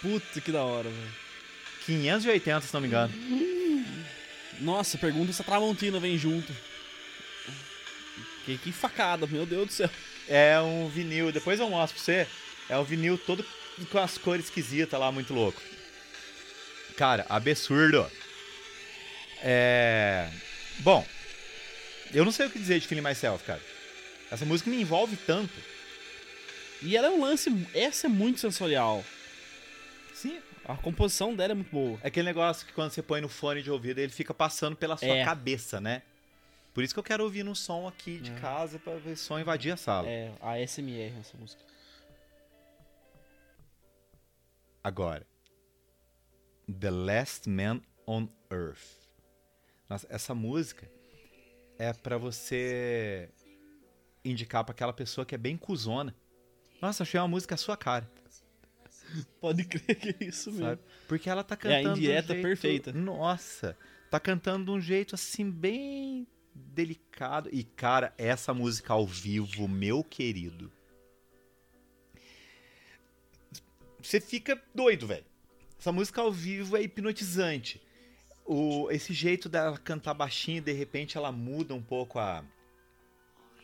Puta 0.00 0.40
que 0.40 0.52
da 0.52 0.62
hora, 0.62 0.88
velho. 0.88 1.12
580, 1.86 2.60
se 2.60 2.74
não 2.74 2.80
me 2.80 2.88
engano. 2.88 3.12
Nossa, 4.60 4.98
pergunta 4.98 5.32
se 5.32 5.40
a 5.40 5.44
Tramontina 5.44 5.98
vem 5.98 6.18
junto. 6.18 6.54
Que, 8.44 8.58
que 8.58 8.72
facada, 8.72 9.26
meu 9.26 9.46
Deus 9.46 9.66
do 9.66 9.72
céu. 9.72 9.90
É 10.28 10.60
um 10.60 10.88
vinil, 10.88 11.32
depois 11.32 11.58
eu 11.58 11.68
mostro 11.68 11.96
pra 11.96 12.04
você. 12.04 12.28
É 12.70 12.78
um 12.78 12.84
vinil 12.84 13.18
todo 13.18 13.44
com 13.90 13.98
as 13.98 14.16
cores 14.16 14.44
esquisitas 14.46 14.98
lá, 14.98 15.10
muito 15.10 15.34
louco. 15.34 15.60
Cara, 16.96 17.26
absurdo. 17.28 18.08
É. 19.42 20.28
Bom, 20.80 21.04
eu 22.12 22.24
não 22.24 22.32
sei 22.32 22.46
o 22.46 22.50
que 22.50 22.58
dizer 22.58 22.78
de 22.80 22.86
Feeling 22.86 23.02
Myself, 23.06 23.44
cara. 23.44 23.60
Essa 24.30 24.44
música 24.44 24.70
me 24.70 24.80
envolve 24.80 25.16
tanto. 25.16 25.52
E 26.82 26.96
ela 26.96 27.08
é 27.08 27.10
um 27.10 27.22
lance. 27.22 27.50
Essa 27.74 28.06
é 28.06 28.10
muito 28.10 28.38
sensorial. 28.40 29.04
Sim. 30.14 30.38
A 30.64 30.76
composição 30.76 31.34
dela 31.34 31.52
é 31.52 31.54
muito 31.54 31.70
boa. 31.72 31.98
É 32.02 32.08
aquele 32.08 32.26
negócio 32.26 32.66
que 32.66 32.72
quando 32.72 32.92
você 32.92 33.02
põe 33.02 33.20
no 33.20 33.28
fone 33.28 33.62
de 33.62 33.70
ouvido, 33.70 33.98
ele 33.98 34.12
fica 34.12 34.32
passando 34.32 34.76
pela 34.76 34.96
sua 34.96 35.08
É. 35.08 35.24
cabeça, 35.24 35.80
né? 35.80 36.02
Por 36.72 36.84
isso 36.84 36.94
que 36.94 37.00
eu 37.00 37.04
quero 37.04 37.24
ouvir 37.24 37.42
no 37.42 37.56
som 37.56 37.88
aqui 37.88 38.18
de 38.18 38.30
É. 38.30 38.34
casa 38.34 38.78
pra 38.78 38.94
ver 38.94 39.16
som 39.16 39.38
invadir 39.40 39.72
a 39.72 39.76
sala. 39.76 40.06
É, 40.08 40.30
a 40.40 40.58
SMR 40.60 41.12
essa 41.18 41.36
música. 41.36 41.60
Agora. 44.82 45.26
The 46.78 46.90
Last 46.90 47.48
Man 47.48 47.80
on 48.06 48.28
Earth. 48.50 49.00
Nossa, 49.88 50.06
essa 50.10 50.34
música 50.34 50.90
é 51.78 51.92
pra 51.92 52.16
você 52.16 53.28
indicar 54.24 54.64
pra 54.64 54.72
aquela 54.72 54.92
pessoa 54.92 55.24
que 55.24 55.34
é 55.34 55.38
bem 55.38 55.56
cuzona. 55.56 56.14
Nossa, 56.80 57.02
achei 57.02 57.18
uma 57.20 57.28
música 57.28 57.54
à 57.54 57.58
sua 57.58 57.76
cara, 57.76 58.10
Pode 59.40 59.64
crer 59.64 59.96
que 59.96 60.08
é 60.24 60.28
isso 60.28 60.52
mesmo. 60.52 60.66
sabe? 60.66 60.82
Porque 61.08 61.28
ela 61.28 61.42
tá 61.42 61.54
É 61.54 61.56
a 61.56 61.82
cantando 61.82 61.94
de 62.00 62.08
um 62.08 62.12
jeito... 62.12 62.26
perfeita. 62.28 62.92
Nossa, 62.92 63.76
tá 64.08 64.20
cantando 64.20 64.66
de 64.66 64.70
um 64.70 64.80
jeito 64.80 65.16
assim 65.16 65.50
bem 65.50 66.28
delicado. 66.54 67.48
E 67.52 67.64
cara, 67.64 68.14
essa 68.16 68.54
música 68.54 68.92
ao 68.92 69.04
vivo, 69.04 69.66
meu 69.66 70.04
querido. 70.04 70.70
Você 74.02 74.20
fica 74.20 74.60
doido, 74.74 75.06
velho. 75.06 75.24
Essa 75.78 75.92
música 75.92 76.20
ao 76.20 76.30
vivo 76.32 76.76
é 76.76 76.82
hipnotizante. 76.82 77.80
O, 78.44 78.90
esse 78.90 79.12
jeito 79.12 79.48
dela 79.48 79.78
cantar 79.78 80.14
baixinho 80.14 80.58
e 80.58 80.60
de 80.60 80.72
repente 80.72 81.16
ela 81.16 81.30
muda 81.30 81.74
um 81.74 81.82
pouco 81.82 82.18
a, 82.18 82.44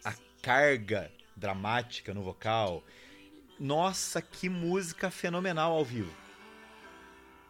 a 0.04 0.14
carga 0.40 1.10
dramática 1.36 2.14
no 2.14 2.22
vocal. 2.22 2.82
Nossa, 3.58 4.22
que 4.22 4.48
música 4.48 5.10
fenomenal 5.10 5.72
ao 5.72 5.84
vivo. 5.84 6.12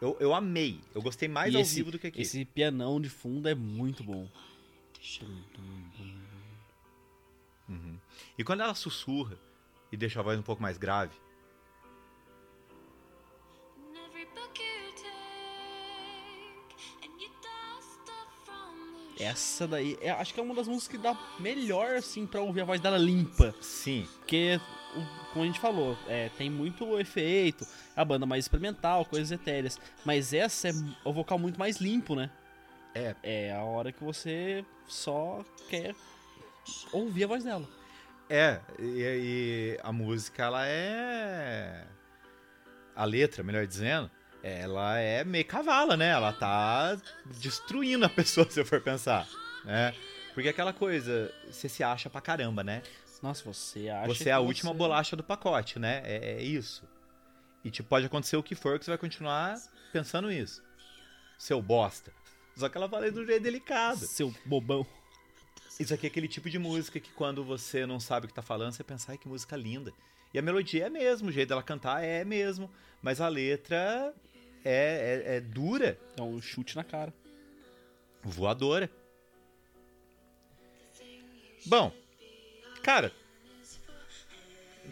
Eu, 0.01 0.16
eu 0.20 0.35
amei. 0.35 0.81
Eu 0.94 1.03
gostei 1.03 1.29
mais 1.29 1.53
E 1.53 1.57
ao 1.57 1.62
esse- 1.62 1.77
vivo 1.77 1.90
do 1.90 1.99
que 1.99 2.07
aqui. 2.07 2.22
Esse 2.22 2.44
pianão 2.44 3.01
de 3.01 3.09
fundo 3.09 3.49
é 3.49 3.55
muito 3.55 4.03
bom. 4.03 4.29
E 8.38 8.44
quando 8.44 8.61
ela 8.62 8.75
sussurra 8.75 9.38
e 9.90 9.96
deixa 9.96 10.20
a 10.20 10.22
voz 10.22 10.38
um 10.38 10.42
pouco 10.42 10.62
mais 10.62 10.79
grave, 10.79 11.14
Essa 19.18 19.66
daí, 19.66 19.96
é, 20.00 20.11
acho 20.11 20.35
que 20.35 20.40
é 20.40 20.42
uma 20.42 20.55
das 20.55 20.68
músicas 20.68 20.88
que 20.96 21.02
dá 21.02 21.16
melhor, 21.40 21.96
assim, 21.96 22.26
pra 22.26 22.40
ouvir 22.42 22.61
a 22.61 22.64
voz 22.64 22.81
dela 22.81 22.98
limpa. 22.98 23.55
sim, 23.61 24.07
Porque, 24.18 24.61
como 25.33 25.42
a 25.44 25.46
gente 25.46 25.59
falou, 25.59 25.96
é, 26.07 26.29
tem 26.37 26.50
muito 26.50 26.98
efeito, 27.00 27.66
a 27.96 28.05
banda 28.05 28.26
mais 28.26 28.44
experimental, 28.44 29.05
coisas 29.07 29.33
etéreas. 29.33 29.81
Mas 30.05 30.33
essa 30.35 30.68
é 30.68 30.72
o 31.05 31.12
vocal 31.12 31.38
muito 31.38 31.59
mais 31.59 31.79
limpo, 31.79 32.14
né? 32.14 32.31
É. 32.94 33.14
É 33.22 33.52
a 33.55 33.62
hora 33.62 33.90
que 33.90 34.05
você 34.05 34.64
só 34.87 35.42
quer 35.68 35.94
ouvir 36.92 37.24
a 37.24 37.29
voz 37.29 37.44
dela. 37.44 37.66
é. 38.29 38.61
E, 38.79 39.02
e 39.02 39.79
a 39.83 39.92
música, 39.92 40.44
ela 40.44 40.66
é. 40.66 41.87
A 42.94 43.05
letra, 43.05 43.42
melhor 43.42 43.66
dizendo, 43.66 44.11
ela 44.46 44.98
é 44.98 45.24
meio 45.24 45.44
cavala, 45.44 45.96
né? 45.96 46.11
Ela 46.11 46.32
tá 46.32 46.96
destruindo 47.38 48.04
a 48.04 48.09
pessoa, 48.09 48.46
se 48.50 48.61
eu 48.61 48.64
for 48.66 48.80
pensar. 48.80 49.26
Né? 49.64 49.94
Porque 50.35 50.48
aquela 50.48 50.72
coisa, 50.72 51.32
você 51.50 51.68
se 51.68 51.82
acha 51.82 52.09
pra 52.09 52.20
caramba, 52.20 52.62
né? 52.62 52.82
Nossa, 53.22 53.42
você 53.44 53.88
acha 53.88 54.06
Você 54.06 54.28
é 54.28 54.32
a 54.32 54.38
última 54.40 54.70
você- 54.72 54.78
bolacha 54.78 55.16
do 55.16 55.24
pacote, 55.24 55.78
né? 55.78 56.02
É, 56.04 56.35
é 56.38 56.42
isso. 56.42 56.85
E 57.64 57.70
tipo, 57.70 57.88
pode 57.88 58.06
acontecer 58.06 58.37
o 58.37 58.42
que 58.42 58.54
for 58.54 58.78
que 58.78 58.85
você 58.85 58.90
vai 58.92 58.98
continuar 58.98 59.56
pensando 59.92 60.30
isso. 60.30 60.62
Seu 61.38 61.61
bosta. 61.61 62.12
Só 62.56 62.68
que 62.68 62.76
ela 62.76 62.88
fala 62.88 63.11
de 63.11 63.18
um 63.18 63.26
jeito 63.26 63.42
delicado. 63.42 63.98
Seu 63.98 64.32
bobão. 64.44 64.87
Isso 65.80 65.92
aqui 65.92 66.06
é 66.06 66.09
aquele 66.09 66.28
tipo 66.28 66.48
de 66.48 66.59
música 66.59 67.00
que 67.00 67.11
quando 67.11 67.42
você 67.44 67.85
não 67.85 67.98
sabe 67.98 68.26
o 68.26 68.28
que 68.28 68.35
tá 68.35 68.40
falando, 68.42 68.72
você 68.72 68.85
pensa, 68.85 69.12
ai, 69.12 69.18
que 69.18 69.28
música 69.28 69.56
linda. 69.56 69.92
E 70.32 70.38
a 70.38 70.42
melodia 70.42 70.87
é 70.87 70.90
mesmo, 70.90 71.28
o 71.28 71.32
jeito 71.32 71.48
dela 71.48 71.62
cantar 71.62 72.02
é 72.04 72.24
mesmo. 72.24 72.70
Mas 73.02 73.20
a 73.20 73.28
letra 73.28 74.14
é, 74.68 75.22
é, 75.26 75.37
é 75.37 75.40
dura, 75.40 75.96
É 76.16 76.22
um 76.22 76.40
chute 76.42 76.74
na 76.76 76.83
cara. 76.85 77.12
voadora. 78.22 78.90
Bom, 81.66 81.92
cara, 82.83 83.12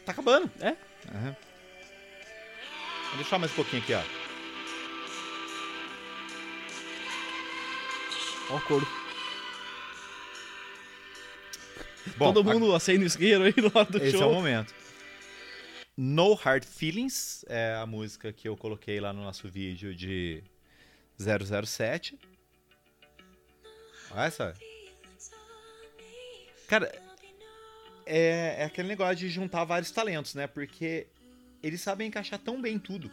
tá 0.05 0.13
acabando. 0.13 0.51
É? 0.61 0.77
Aham. 1.15 1.37
Vou 3.09 3.17
deixar 3.17 3.39
mais 3.39 3.53
um 3.53 3.57
pouquinho 3.57 3.83
aqui, 3.83 3.95
ó. 3.95 4.03
Ó 8.51 8.57
o 8.57 8.61
couro. 8.63 8.87
Bom, 12.17 12.33
Todo 12.33 12.45
mundo 12.45 12.75
acende 12.75 13.05
o 13.05 13.07
isqueiro 13.07 13.45
aí 13.45 13.53
do 13.53 13.73
lado 13.75 13.93
do 13.93 13.99
Esse 13.99 14.17
é 14.17 14.19
show. 14.19 14.31
o 14.31 14.35
momento. 14.35 14.75
No 15.97 16.35
Hard 16.35 16.65
Feelings 16.65 17.45
é 17.49 17.75
a 17.75 17.87
música 17.87 18.33
que 18.33 18.49
eu 18.49 18.57
coloquei 18.57 18.99
lá 18.99 19.13
no 19.13 19.23
nosso 19.23 19.49
vídeo 19.49 19.95
de 19.95 20.43
007. 21.19 22.19
Olha 24.11 24.25
essa. 24.25 24.55
Cara, 26.67 26.93
é, 28.05 28.57
é 28.59 28.65
aquele 28.65 28.89
negócio 28.89 29.17
de 29.17 29.29
juntar 29.29 29.65
vários 29.65 29.93
talentos, 29.93 30.35
né? 30.35 30.49
Porque 30.49 31.07
eles 31.63 31.81
sabem 31.81 32.09
encaixar 32.09 32.41
tão 32.41 32.61
bem 32.61 32.79
tudo 32.79 33.11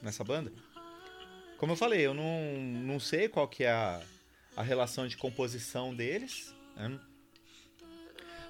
nessa 0.00 0.24
banda. 0.24 0.50
Como 1.58 1.72
eu 1.72 1.76
falei, 1.76 2.06
eu 2.06 2.14
não, 2.14 2.56
não 2.58 2.98
sei 2.98 3.28
qual 3.28 3.46
que 3.46 3.64
é 3.64 3.70
a, 3.70 4.00
a 4.56 4.62
relação 4.62 5.06
de 5.06 5.16
composição 5.16 5.94
deles, 5.94 6.54
né? 6.74 6.98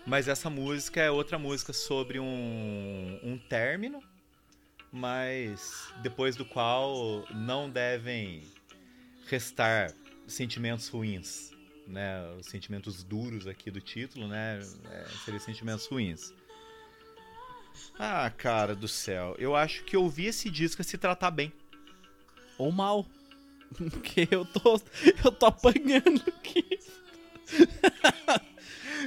Mas 0.07 0.29
essa 0.29 0.49
música 0.49 1.01
é 1.01 1.11
outra 1.11 1.37
música 1.37 1.73
sobre 1.73 2.21
um, 2.21 3.21
um 3.25 3.37
término, 3.37 4.01
mas 4.93 5.93
depois 6.01 6.37
do 6.37 6.45
qual 6.45 7.27
não 7.35 7.69
devem 7.69 8.45
restar 9.27 9.93
sentimentos 10.29 10.89
ruins, 10.89 11.51
né? 11.89 12.25
Os 12.39 12.47
sentimentos 12.47 13.03
duros 13.03 13.49
aqui 13.49 13.69
do 13.69 13.81
título, 13.81 14.29
né? 14.29 14.61
É, 14.91 15.05
seriam 15.25 15.41
sentimentos 15.41 15.87
ruins. 15.87 16.33
Ah, 17.99 18.31
cara 18.31 18.77
do 18.77 18.87
céu, 18.87 19.35
eu 19.39 19.57
acho 19.57 19.83
que 19.85 19.97
ouvir 19.97 20.27
esse 20.27 20.49
disco 20.49 20.83
é 20.83 20.85
se 20.85 20.97
tratar 20.97 21.33
bem. 21.33 21.53
Ou 22.57 22.71
mal. 22.71 23.05
Porque 23.91 24.29
eu 24.31 24.45
tô, 24.45 24.81
eu 25.25 25.33
tô 25.33 25.47
apanhando 25.47 26.23
aqui. 26.29 26.79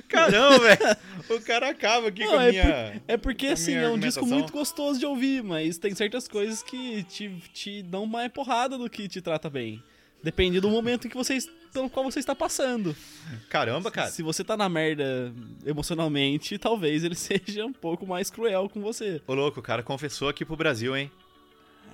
Caramba, 0.10 0.60
velho! 0.76 0.98
O 1.30 1.42
cara 1.42 1.70
acaba 1.70 2.08
aqui 2.10 2.24
Não, 2.24 2.32
com 2.32 2.38
a 2.40 2.46
é, 2.46 2.52
minha. 2.52 2.64
por- 2.66 3.02
é 3.08 3.18
porque, 3.18 3.48
assim, 3.48 3.76
é 3.76 3.88
um 3.88 3.98
disco 4.00 4.26
muito 4.26 4.52
gostoso 4.52 5.00
de 5.00 5.06
ouvir, 5.06 5.44
mas 5.44 5.78
tem 5.78 5.94
certas 5.96 6.28
coisas 6.28 6.62
que 6.64 7.04
te, 7.04 7.30
te 7.54 7.84
dão 7.84 8.06
mais 8.06 8.32
porrada 8.32 8.78
do 8.78 8.90
que 8.90 9.08
te 9.08 9.22
trata 9.22 9.50
bem. 9.50 9.82
Depende 10.22 10.60
do 10.60 10.70
momento 10.70 11.08
em 11.08 11.10
que 11.10 11.16
você, 11.16 11.36
es- 11.36 11.50
pelo 11.72 11.90
qual 11.90 12.04
você 12.04 12.20
está 12.20 12.36
passando. 12.36 12.96
Caramba, 13.50 13.90
cara. 13.92 14.10
Se 14.10 14.22
você 14.24 14.44
tá 14.44 14.58
na 14.58 14.68
merda 14.68 15.32
emocionalmente, 15.66 16.58
talvez 16.58 17.04
ele 17.04 17.16
seja 17.16 17.64
um 17.66 17.72
pouco 17.72 18.06
mais 18.08 18.30
cruel 18.30 18.68
com 18.68 18.82
você. 18.82 19.22
Ô, 19.28 19.34
louco, 19.34 19.60
o 19.60 19.64
cara 19.64 19.84
confessou 19.84 20.28
aqui 20.28 20.44
pro 20.44 20.58
Brasil, 20.58 20.98
hein? 20.98 21.12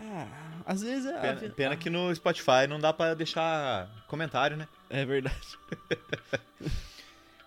Ah, 0.02 0.28
às 0.66 0.82
vezes 0.82 1.06
é. 1.06 1.20
Pena, 1.20 1.54
pena 1.54 1.76
que 1.76 1.90
no 1.90 2.14
Spotify 2.16 2.68
não 2.68 2.80
dá 2.80 2.92
pra 2.94 3.14
deixar 3.14 3.90
comentário, 4.08 4.56
né? 4.58 4.68
É 4.90 5.06
verdade. 5.06 5.36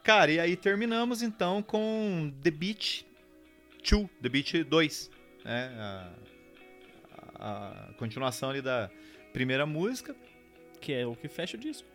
Cara, 0.08 0.32
e 0.32 0.40
aí 0.40 0.56
terminamos 0.56 1.20
então 1.20 1.62
com 1.62 2.32
The 2.42 2.50
Beat 2.50 3.04
2, 3.86 4.08
The 4.22 4.28
Beat 4.30 4.64
2, 4.64 5.10
né? 5.44 5.70
A, 5.78 6.10
a- 7.34 7.88
a 7.90 7.92
continuação 7.98 8.48
ali 8.48 8.62
da 8.62 8.88
primeira 9.34 9.66
música. 9.66 10.16
Que 10.80 10.94
é 10.94 11.06
o 11.06 11.14
que 11.14 11.28
fecha 11.28 11.58
o 11.58 11.60
disco. 11.60 11.86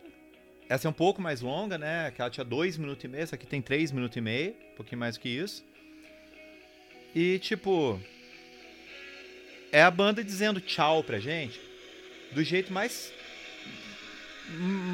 Essa 0.68 0.86
é 0.86 0.90
um 0.90 0.94
pouco 0.94 1.20
mais 1.20 1.40
longa, 1.40 1.76
né? 1.76 2.06
Aquela 2.06 2.30
tinha 2.30 2.44
2 2.44 2.76
minutos 2.78 3.02
e 3.04 3.08
meio, 3.08 3.20
essa 3.24 3.34
aqui 3.34 3.48
tem 3.48 3.60
3 3.60 3.90
minutos 3.90 4.16
e 4.16 4.20
meio, 4.20 4.54
um 4.74 4.76
pouquinho 4.76 5.00
mais 5.00 5.16
do 5.16 5.20
que 5.20 5.28
isso. 5.28 5.64
E 7.16 7.40
tipo. 7.40 8.00
É 9.72 9.82
a 9.82 9.90
banda 9.90 10.22
dizendo 10.22 10.60
tchau 10.60 11.02
pra 11.02 11.18
gente 11.18 11.60
do 12.30 12.44
jeito 12.44 12.72
mais 12.72 13.12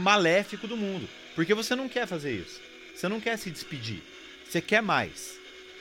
maléfico 0.03 0.67
do 0.67 0.75
mundo. 0.75 1.07
Porque 1.35 1.53
você 1.53 1.77
não 1.77 1.87
quer 1.87 2.07
fazer 2.07 2.33
isso. 2.35 2.70
Você 3.01 3.09
não 3.09 3.19
quer 3.19 3.39
se 3.39 3.51
despedir. 3.51 4.03
Você 4.45 4.61
quer 4.61 4.83
mais. 4.83 5.39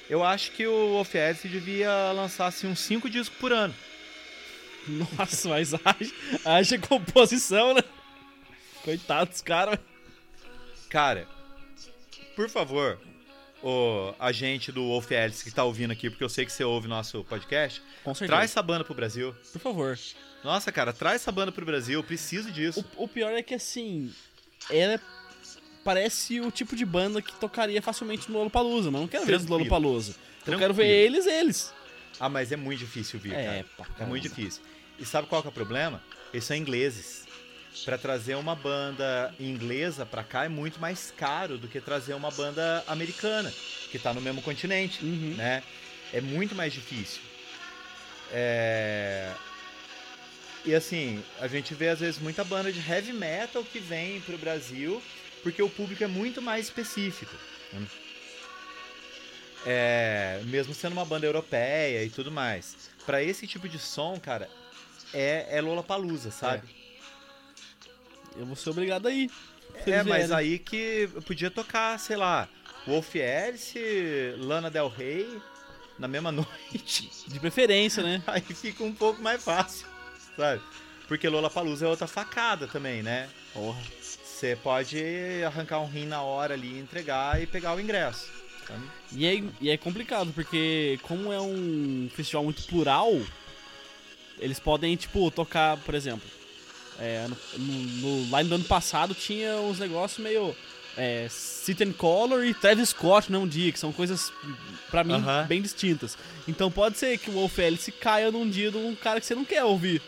Eu 0.10 0.23
acho 0.23 0.51
que 0.51 0.65
o 0.65 0.97
Ofielse 1.01 1.49
devia 1.49 2.13
lançar 2.13 2.47
assim, 2.47 2.65
uns 2.65 2.79
5 2.79 3.10
discos 3.10 3.38
por 3.38 3.51
ano. 3.51 3.75
Nossa, 4.88 5.49
mas 5.49 5.73
haja, 5.73 6.13
haja 6.45 6.79
composição, 6.79 7.73
né? 7.73 7.84
Coitado 8.86 9.32
dos 9.32 9.41
caras. 9.41 9.77
Cara, 10.89 11.27
por 12.38 12.49
favor, 12.49 12.97
o 13.62 14.15
agente 14.17 14.71
do 14.71 14.84
Wolf 14.84 15.12
Alice 15.12 15.43
que 15.43 15.51
tá 15.51 15.65
ouvindo 15.65 15.91
aqui, 15.91 16.10
porque 16.10 16.23
eu 16.23 16.29
sei 16.29 16.45
que 16.45 16.53
você 16.53 16.63
ouve 16.63 16.88
nosso 16.88 17.25
podcast, 17.25 17.84
traz 18.27 18.51
essa 18.51 18.62
banda 18.62 18.86
pro 18.86 18.95
Brasil. 18.95 19.36
Por 19.51 19.60
favor. 19.60 19.99
Nossa, 20.41 20.71
cara, 20.71 20.93
traz 20.93 21.17
essa 21.17 21.34
banda 21.34 21.51
pro 21.51 21.65
Brasil, 21.65 21.99
eu 21.99 22.03
preciso 22.03 22.49
disso. 22.49 22.86
O, 22.95 23.03
o 23.03 23.08
pior 23.10 23.34
é 23.34 23.43
que, 23.43 23.55
assim, 23.55 24.10
ela 24.69 24.97
parece 25.89 26.39
o 26.39 26.52
tipo 26.52 26.75
de 26.75 26.86
banda 26.86 27.19
que 27.19 27.34
tocaria 27.34 27.82
facilmente 27.82 28.30
no 28.32 28.38
Lollapalooza, 28.38 28.91
mas 28.91 29.02
não 29.02 29.08
quero 29.08 29.25
ver 29.25 29.32
eles 29.34 29.41
no 29.41 29.47
Tranquilo. 29.47 29.69
Lollapalooza. 29.71 30.12
Eu 30.12 30.15
Tranquilo. 30.45 30.60
quero 30.60 30.73
ver 30.75 30.86
eles, 30.88 31.25
eles. 31.25 31.73
Ah, 32.19 32.30
mas 32.30 32.52
é 32.52 32.56
muito 32.56 32.78
difícil 32.80 33.19
vir, 33.19 33.34
É, 33.34 33.43
cara. 33.43 33.58
É 33.58 33.63
caramba. 33.93 34.06
muito 34.06 34.21
difícil. 34.21 34.62
E 34.99 35.06
sabe 35.06 35.28
qual 35.28 35.41
que 35.41 35.47
é 35.47 35.49
o 35.49 35.54
problema? 35.54 35.99
Eles 36.32 36.43
são 36.45 36.56
ingleses. 36.56 37.23
Pra 37.86 37.97
trazer 37.97 38.36
uma 38.36 38.54
banda 38.56 39.34
inglesa 39.39 40.06
pra 40.06 40.23
cá 40.23 40.45
é 40.45 40.49
muito 40.49 40.80
mais 40.80 41.12
caro 41.15 41.58
do 41.58 41.67
que 41.67 41.82
trazer 41.82 42.13
uma 42.13 42.30
banda 42.30 42.84
americana, 42.88 43.52
que 43.89 43.97
tá 43.97 44.13
no 44.13 44.21
mesmo 44.21 44.43
continente. 44.43 45.04
Uhum. 45.04 45.34
né? 45.38 45.63
É 46.13 46.21
muito 46.21 46.54
mais 46.54 46.71
difícil. 46.71 47.21
É... 48.32 49.32
E 50.65 50.75
assim, 50.75 51.23
a 51.41 51.47
gente 51.47 51.73
vê 51.73 51.89
às 51.89 51.99
vezes 51.99 52.19
muita 52.21 52.43
banda 52.43 52.71
de 52.71 52.80
heavy 52.80 53.12
metal 53.13 53.63
que 53.63 53.80
vem 53.80 54.21
pro 54.21 54.38
Brasil 54.38 55.02
porque 55.43 55.62
o 55.62 55.69
público 55.69 56.04
é 56.04 56.08
muito 56.08 56.41
mais 56.41 56.65
específico. 56.65 57.34
né? 57.73 57.86
É... 59.65 60.41
Mesmo 60.45 60.73
sendo 60.73 60.93
uma 60.93 61.06
banda 61.06 61.25
europeia 61.25 62.04
e 62.04 62.10
tudo 62.10 62.32
mais. 62.32 62.89
Pra 63.06 63.23
esse 63.23 63.47
tipo 63.47 63.67
de 63.67 63.80
som, 63.80 64.19
cara, 64.19 64.49
é, 65.13 65.47
é 65.49 65.62
Lollapalooza, 65.62 66.32
sabe? 66.32 66.67
Eu 68.38 68.45
vou 68.45 68.56
ser 68.56 68.69
obrigado 68.69 69.08
aí. 69.08 69.30
É, 69.86 70.04
mas 70.04 70.32
aí 70.32 70.60
que 70.60 71.10
eu 71.13 71.21
podia 71.21 71.49
tocar, 71.49 71.97
sei 71.99 72.15
lá, 72.15 72.47
Wolf 72.86 73.15
Alice, 73.15 73.80
Lana 74.38 74.69
Del 74.69 74.88
Rey 74.88 75.41
na 75.97 76.08
mesma 76.08 76.32
noite. 76.32 77.10
De 77.28 77.39
preferência, 77.39 78.04
né? 78.04 78.21
Aí 78.28 78.41
fica 78.41 78.84
um 78.84 78.93
pouco 78.93 79.21
mais 79.21 79.43
fácil, 79.43 79.88
sabe? 80.36 80.62
Porque 81.08 81.28
Lollapalooza 81.28 81.86
é 81.86 81.89
outra 81.89 82.08
facada 82.08 82.67
também, 82.67 83.02
né? 83.02 83.30
Porra. 83.54 83.82
Você 84.39 84.56
pode 84.56 84.97
arrancar 85.45 85.82
um 85.82 85.86
rim 85.86 86.06
na 86.06 86.21
hora 86.21 86.54
ali, 86.54 86.80
entregar 86.80 87.41
e 87.41 87.45
pegar 87.45 87.75
o 87.75 87.80
ingresso. 87.80 88.30
E 89.12 89.28
é, 89.28 89.43
e 89.60 89.69
é 89.69 89.75
complicado, 89.75 90.32
porque 90.32 90.97
como 91.04 91.34
é 91.34 91.41
um 91.41 92.10
festival 92.15 92.45
muito 92.45 92.63
plural, 92.63 93.12
eles 94.39 94.58
podem, 94.58 94.95
tipo, 94.95 95.30
tocar, 95.30 95.75
por 95.80 95.93
exemplo, 95.93 96.25
é, 96.97 97.28
no, 97.28 97.65
no, 97.65 98.25
no 98.25 98.38
line 98.38 98.47
do 98.47 98.56
ano 98.56 98.63
passado 98.63 99.13
tinha 99.13 99.58
uns 99.58 99.78
negócios 99.78 100.23
meio 100.23 100.56
é, 100.95 101.28
Sit 101.30 101.82
and 101.82 101.91
Color 101.91 102.45
e 102.45 102.54
Travis 102.54 102.89
Scott 102.89 103.30
num 103.30 103.45
dia, 103.45 103.73
que 103.73 103.80
são 103.80 103.91
coisas, 103.91 104.32
pra 104.89 105.04
mim, 105.04 105.15
Aham. 105.15 105.47
bem 105.47 105.62
distintas. 105.62 106.17
Então 106.47 106.71
pode 106.71 106.97
ser 106.97 107.17
que 107.17 107.30
o 107.30 107.34
Wolf 107.34 107.60
Alice 107.60 107.91
caia 107.91 108.32
num 108.32 108.49
dia 108.49 108.71
de 108.71 108.78
um 108.78 108.95
cara 108.95 109.19
que 109.19 109.25
você 109.25 109.36
não 109.36 109.43
quer 109.43 109.65
ouvir. 109.65 110.02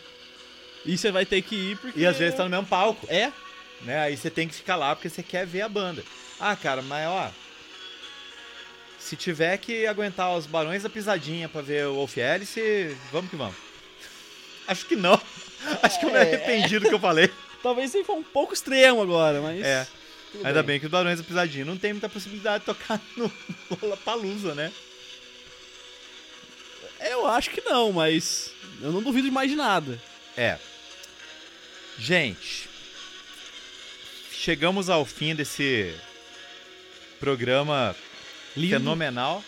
E 0.86 0.96
você 0.96 1.10
vai 1.10 1.26
ter 1.26 1.42
que 1.42 1.54
ir 1.54 1.76
porque... 1.76 2.00
E 2.00 2.06
às 2.06 2.16
vezes 2.16 2.34
tá 2.34 2.44
no 2.44 2.50
mesmo 2.50 2.66
palco, 2.66 3.06
É, 3.10 3.30
né? 3.84 4.00
Aí 4.00 4.16
você 4.16 4.30
tem 4.30 4.48
que 4.48 4.54
ficar 4.54 4.76
lá 4.76 4.94
porque 4.94 5.08
você 5.08 5.22
quer 5.22 5.46
ver 5.46 5.62
a 5.62 5.68
banda. 5.68 6.02
Ah, 6.40 6.56
cara, 6.56 6.82
mas 6.82 7.06
ó. 7.08 7.30
Se 8.98 9.16
tiver 9.16 9.56
que 9.58 9.86
aguentar 9.86 10.34
os 10.36 10.46
Barões 10.46 10.82
da 10.84 10.88
Pisadinha 10.88 11.48
pra 11.48 11.60
ver 11.60 11.86
o 11.86 11.94
Wolf 11.94 12.16
Alice, 12.18 12.96
vamos 13.10 13.30
que 13.30 13.36
vamos. 13.36 13.56
Acho 14.66 14.86
que 14.86 14.94
não. 14.96 15.20
Acho 15.82 15.98
que 15.98 16.06
eu 16.06 16.10
me 16.10 16.16
É. 16.18 16.22
arrependi 16.22 16.78
do 16.78 16.88
que 16.88 16.94
eu 16.94 17.00
falei. 17.00 17.30
talvez 17.62 17.94
ele 17.94 18.04
for 18.04 18.14
um 18.16 18.22
pouco 18.22 18.54
extremo 18.54 19.02
agora, 19.02 19.40
mas... 19.40 19.62
É. 19.64 19.86
Ainda 20.44 20.62
bem 20.62 20.80
que 20.80 20.86
os 20.86 20.90
Barões 20.92 21.18
da 21.18 21.24
Pisadinha 21.24 21.64
não 21.64 21.76
tem 21.76 21.92
muita 21.92 22.08
possibilidade 22.08 22.60
de 22.60 22.66
tocar 22.66 22.98
no 23.16 23.30
Lollapalooza, 23.82 24.54
né? 24.54 24.72
Eu 27.00 27.26
acho 27.26 27.50
que 27.50 27.60
não, 27.60 27.92
mas 27.92 28.50
eu 28.80 28.90
não 28.92 29.02
duvido 29.02 29.26
de 29.28 29.30
mais 29.32 29.50
de 29.50 29.56
nada. 29.56 30.00
É. 30.36 30.56
Gente, 31.98 32.68
chegamos 34.46 34.90
ao 34.90 35.04
fim 35.04 35.36
desse 35.36 35.94
programa 37.20 37.94
Lindo. 38.56 38.74
fenomenal. 38.76 39.44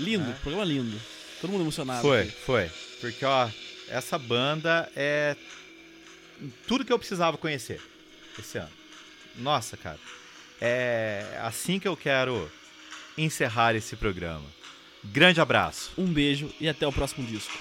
Lindo, 0.00 0.28
É. 0.30 0.34
programa 0.42 0.64
lindo. 0.64 1.00
Todo 1.40 1.50
mundo 1.52 1.62
emocionado. 1.62 2.02
Foi, 2.02 2.22
aqui. 2.22 2.30
foi. 2.44 2.70
Porque, 3.00 3.24
ó, 3.24 3.48
essa 3.88 4.18
banda 4.18 4.90
é 4.96 5.36
tudo 6.66 6.84
que 6.84 6.92
eu 6.92 6.98
precisava 6.98 7.38
conhecer 7.38 7.80
esse 8.36 8.58
ano. 8.58 8.70
Nossa, 9.36 9.76
cara. 9.76 9.98
É 10.60 11.38
assim 11.42 11.78
que 11.78 11.86
eu 11.86 11.96
quero 11.96 12.50
encerrar 13.16 13.76
esse 13.76 13.94
programa. 13.94 14.44
Grande 15.04 15.40
abraço. 15.40 15.92
Um 15.96 16.06
beijo 16.06 16.52
e 16.60 16.68
até 16.68 16.84
o 16.86 16.92
próximo 16.92 17.24
disco. 17.26 17.56